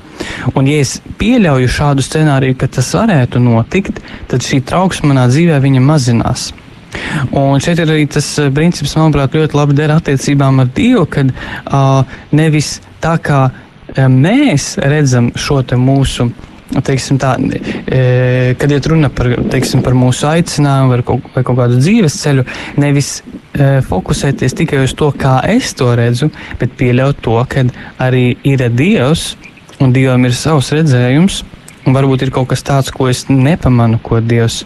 [0.55, 4.01] Un, ja es pieļauju šādu scenāriju, ka tas varētu notikt,
[4.31, 6.51] tad šī trauksme manā dzīvē mazinās.
[7.35, 11.31] Un šeit ir arī tas eh, princips, manuprāt, ļoti labi der attiecībām ar Dievu, kad
[11.31, 13.66] uh, nevis tā kā uh,
[14.11, 16.29] mēs redzam šo mūsu.
[16.67, 21.55] Teiksim, tā, e, kad ir runa par, teiksim, par mūsu aicinājumu vai kaut, vai kaut
[21.61, 22.43] kādu dzīves ceļu,
[22.83, 23.21] nevis
[23.55, 26.27] e, fokusēties tikai uz to, kā es to redzu,
[26.59, 27.63] bet pieļaut to, ka
[28.03, 29.37] arī ir Dievs
[29.79, 31.39] un Dievam ir savs redzējums,
[31.87, 34.65] un varbūt ir kaut kas tāds, ko es nepamanu, ko Dievs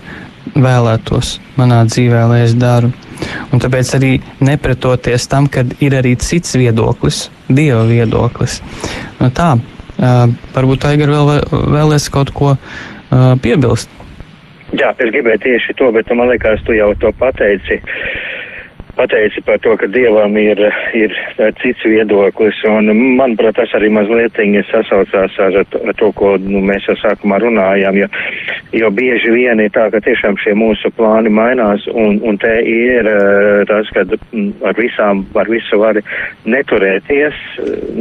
[0.56, 2.90] vēlētos manā dzīvē, lai es daru.
[3.52, 4.12] Un tāpēc arī
[4.44, 8.60] nepretoties tam, ka ir arī cits viedoklis, dieva viedoklis.
[9.20, 11.34] Nu, tā, uh, varbūt Aigar vēl
[11.76, 13.92] vēlēs kaut ko uh, piebilst.
[14.72, 17.82] Jā, es gribēju tieši to, bet man liekas, tu jau to pateici.
[19.02, 20.62] Pateici par to, ka Dievam ir,
[20.98, 21.16] ir
[21.62, 24.38] cits viedoklis, un manuprāt, tas arī mazliet
[24.70, 28.10] sasaucās ar, ar to, ko nu, mēs jau sākumā runājām, jo,
[28.78, 33.10] jo bieži vien ir tā, ka tiešām šie mūsu plāni mainās, un, un te ir
[33.10, 34.06] eh, tas, ka
[34.70, 36.00] ar visām, ar visu var
[36.46, 37.42] neturēties,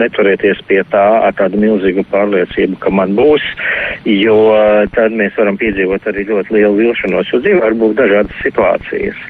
[0.01, 3.45] neturēties pie tā ar tādu milzīgu pārliecību, ka man būs,
[4.09, 4.39] jo
[4.95, 9.29] tad mēs varam piedzīvot arī ļoti lielu vilšanos, jo dzīvē var būt dažādas situācijas.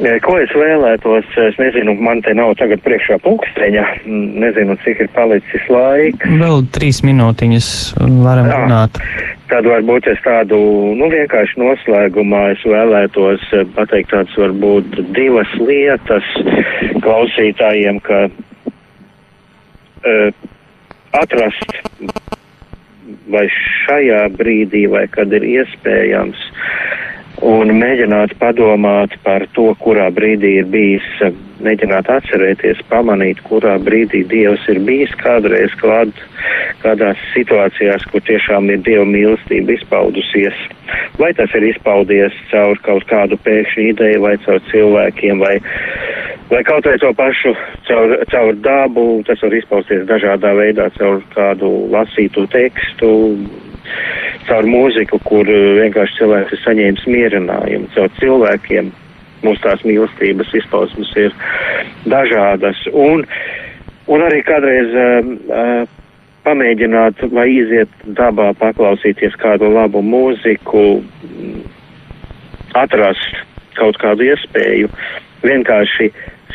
[0.00, 5.66] Ko es vēlētos, es nezinu, man te nav tagad priekšā pulksteņa, nezinu, cik ir palicis
[5.68, 6.30] laika.
[6.40, 8.56] Vēl trīs minūtiņas varam Jā.
[8.62, 8.96] runāt.
[9.50, 10.56] Tad varbūt es tādu,
[10.96, 13.44] nu, vienkārši noslēgumā es vēlētos
[13.76, 14.86] pateikt tādas varbūt
[15.16, 16.26] divas lietas
[17.04, 20.28] klausītājiem, ka uh,
[21.20, 21.76] atrast
[23.30, 26.40] vai šajā brīdī, vai kad ir iespējams,
[27.46, 31.06] un mēģināt padomāt par to, kurā brīdī ir bijis,
[31.64, 36.12] mēģināt atcerēties, pamanīt, kurā brīdī Dievs ir bijis kādreiz klāt,
[36.84, 40.56] kādās situācijās, kur tiešām ir Dieva mīlestība izpaudusies.
[41.20, 45.56] Vai tas ir izpaudies caur kaut kādu pēkšņu ideju, vai caur cilvēkiem, vai,
[46.52, 47.54] vai kaut vai to pašu
[47.88, 53.10] caur, caur dabu, tas var izpausties dažādā veidā, caur kādu lasītu tekstu,
[54.48, 58.92] caur mūziku, kur uh, vienkārši cilvēks ir saņēmis mierinājumu, caur cilvēkiem.
[59.40, 61.32] Mūsu tās mīlestības izpausmes ir
[62.12, 62.76] dažādas.
[62.92, 63.24] Un,
[64.12, 65.86] un arī kādreiz uh,
[66.44, 71.00] pamēģināt vai iziet dabā, paklausīties kādu labu mūziku,
[72.76, 73.40] atrast
[73.78, 74.90] kaut kādu iespēju,
[75.44, 76.10] vienkārši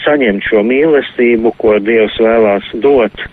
[0.06, 3.26] saņemt šo mīlestību, ko Dievs vēlās dot,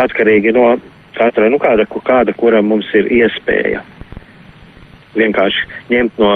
[0.00, 0.74] atkarīgi no
[1.18, 3.82] katra, nu kāda, kāda kuram mums ir iespēja.
[5.18, 6.34] Vienkārši ņemt no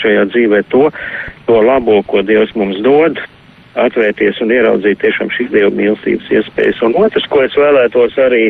[0.00, 0.88] šajā dzīvē to,
[1.48, 3.20] to labo, ko Dievs mums dod,
[3.76, 6.80] atvērties un ieraudzīt tiešām šīs Dieva mīlestības iespējas.
[6.86, 8.48] Un otrs, ko es vēlētos arī,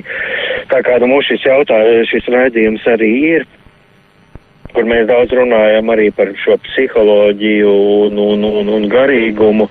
[0.70, 3.46] tā kā nu mūs šis jautājums, šis raidījums arī ir,
[4.76, 7.72] kur mēs daudz runājam arī par šo psiholoģiju
[8.06, 9.70] un, un, un, un garīgumu.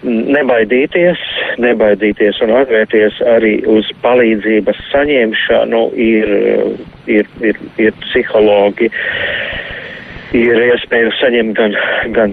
[0.00, 1.20] Nebaidīties,
[1.60, 6.32] nebaidīties un atvērties arī uz palīdzības saņemšanu ir,
[7.18, 8.88] ir, ir, ir psihologi.
[10.40, 11.72] Ir iespēja saņemt gan,
[12.14, 12.32] gan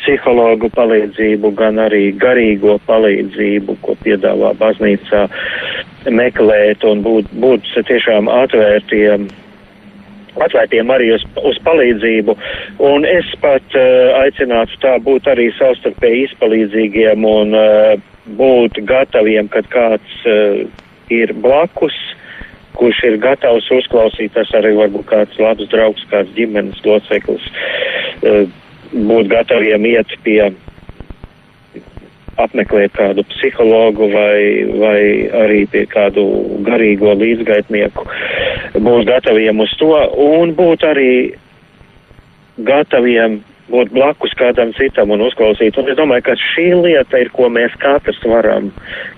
[0.00, 5.26] psihologu palīdzību, gan arī garīgo palīdzību, ko piedāvā baznīcā
[6.08, 9.28] meklēt un būt, būt tiešām atvērtiem
[10.44, 12.36] atvērtiem arī uz, uz palīdzību.
[12.88, 17.96] Un es pat uh, aicinātu tā būt arī savstarpēji izpalīdzīgiem un uh,
[18.38, 20.62] būt gataviem, kad kāds uh,
[21.12, 21.96] ir blakus,
[22.78, 27.50] kurš ir gatavs uzklausīt, tas arī varbūt kāds labs draugs, kāds ģimenes loceklis,
[28.22, 28.44] uh,
[28.92, 30.42] būt gataviem iet pie
[32.38, 34.38] apmeklēt kādu psihologu vai,
[34.78, 35.00] vai
[35.42, 36.24] arī pie kādu
[36.66, 38.06] garīgo līdzgaitnieku,
[38.78, 39.90] būt gataviem uz to
[40.28, 41.12] un būt arī
[42.68, 43.40] gataviem
[43.72, 45.76] būt blakus kādam citam un uzklausīt.
[45.80, 48.70] Un es domāju, ka šī lieta ir, ko mēs katrs varam,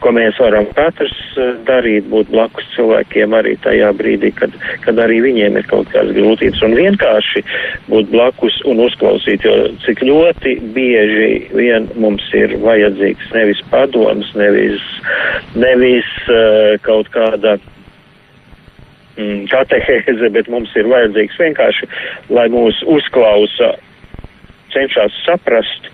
[0.03, 5.21] ko mēs varam katrs eh, darīt, būt blakus cilvēkiem arī tajā brīdī, kad, kad arī
[5.27, 7.45] viņiem ir kaut kādas grūtības un vienkārši
[7.91, 14.83] būt blakus un uzklausīt, jo cik ļoti bieži vien mums ir vajadzīgs nevis padoms, nevis,
[15.59, 17.57] nevis uh, kaut kāda
[19.17, 21.89] mm, katehēze, bet mums ir vajadzīgs vienkārši,
[22.35, 23.75] lai mūs uzklausa
[24.75, 25.91] cenšas saprast.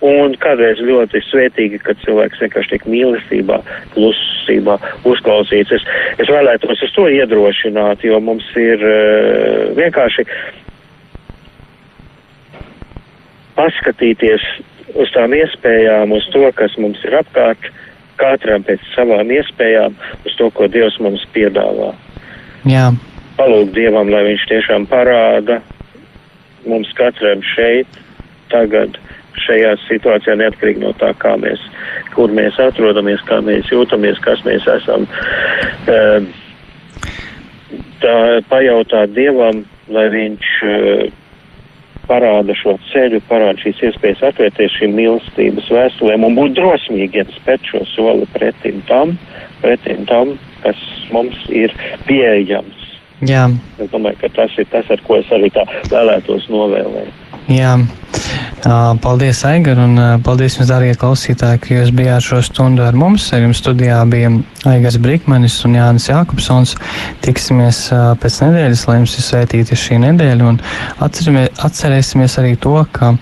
[0.00, 3.58] Un kādreiz ļoti svētīgi, kad cilvēks vienkārši tiek mīlestībā,
[3.92, 5.74] klusībā uzklausīts.
[5.76, 5.84] Es,
[6.24, 10.24] es vēlētos uz to iedrošināt, jo mums ir uh, vienkārši
[13.60, 14.46] paskatīties
[14.96, 17.68] uz tām iespējām, uz to, kas mums ir apkārt,
[18.20, 21.92] katram pēc savām iespējām, uz to, ko Dievs mums piedāvā.
[22.68, 22.88] Jā.
[23.36, 25.60] Palūgt Dievam, lai Viņš tiešām parāda
[26.68, 28.00] mums katram šeit
[28.52, 28.98] tagad
[29.46, 31.62] šajā situācijā, neatkarīgi no tā, kā mēs,
[32.14, 35.06] kur mēs atrodamies, kā mēs jūtamies, kas mēs esam.
[35.90, 36.28] Ehm,
[38.02, 38.16] tā
[38.50, 41.06] pajautāt Dievam, lai viņš eh,
[42.10, 47.84] parāda šo ceļu, parāda šīs iespējas atvērties šīm mīlestības vēstulēm un būt drosmīgiem spēt šo
[47.94, 49.16] soli pretim tam,
[49.62, 50.34] pretim tam,
[50.64, 50.80] kas
[51.14, 51.74] mums ir
[52.08, 52.86] pieejams.
[53.28, 53.46] Jā.
[53.78, 57.12] Es domāju, ka tas ir tas, ar ko es arī tā vēlētos novēlēt.
[57.52, 57.76] Jā.
[58.60, 63.30] Paldies, Aigar, un paldies jums, dārgie klausītāji, ka jūs bijāt šo stundu ar mums.
[63.32, 64.32] Ar jums studijā bija
[64.68, 66.74] Aigars Brīkmanis un Jānis Jākopsons.
[67.24, 67.86] Tiksimies
[68.20, 70.60] pēc nedēļas, lai jums ir svētīta šī nedēļa, un
[71.00, 73.14] atcerēsimies arī to, ka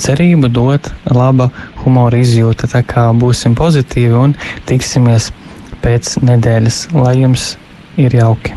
[0.00, 1.50] cerību dot laba
[1.84, 2.70] humora izjūta.
[2.72, 4.36] Tā kā būsim pozitīvi un
[4.68, 5.32] tiksimies
[5.84, 7.52] pēc nedēļas, lai jums
[8.00, 8.56] ir jauki!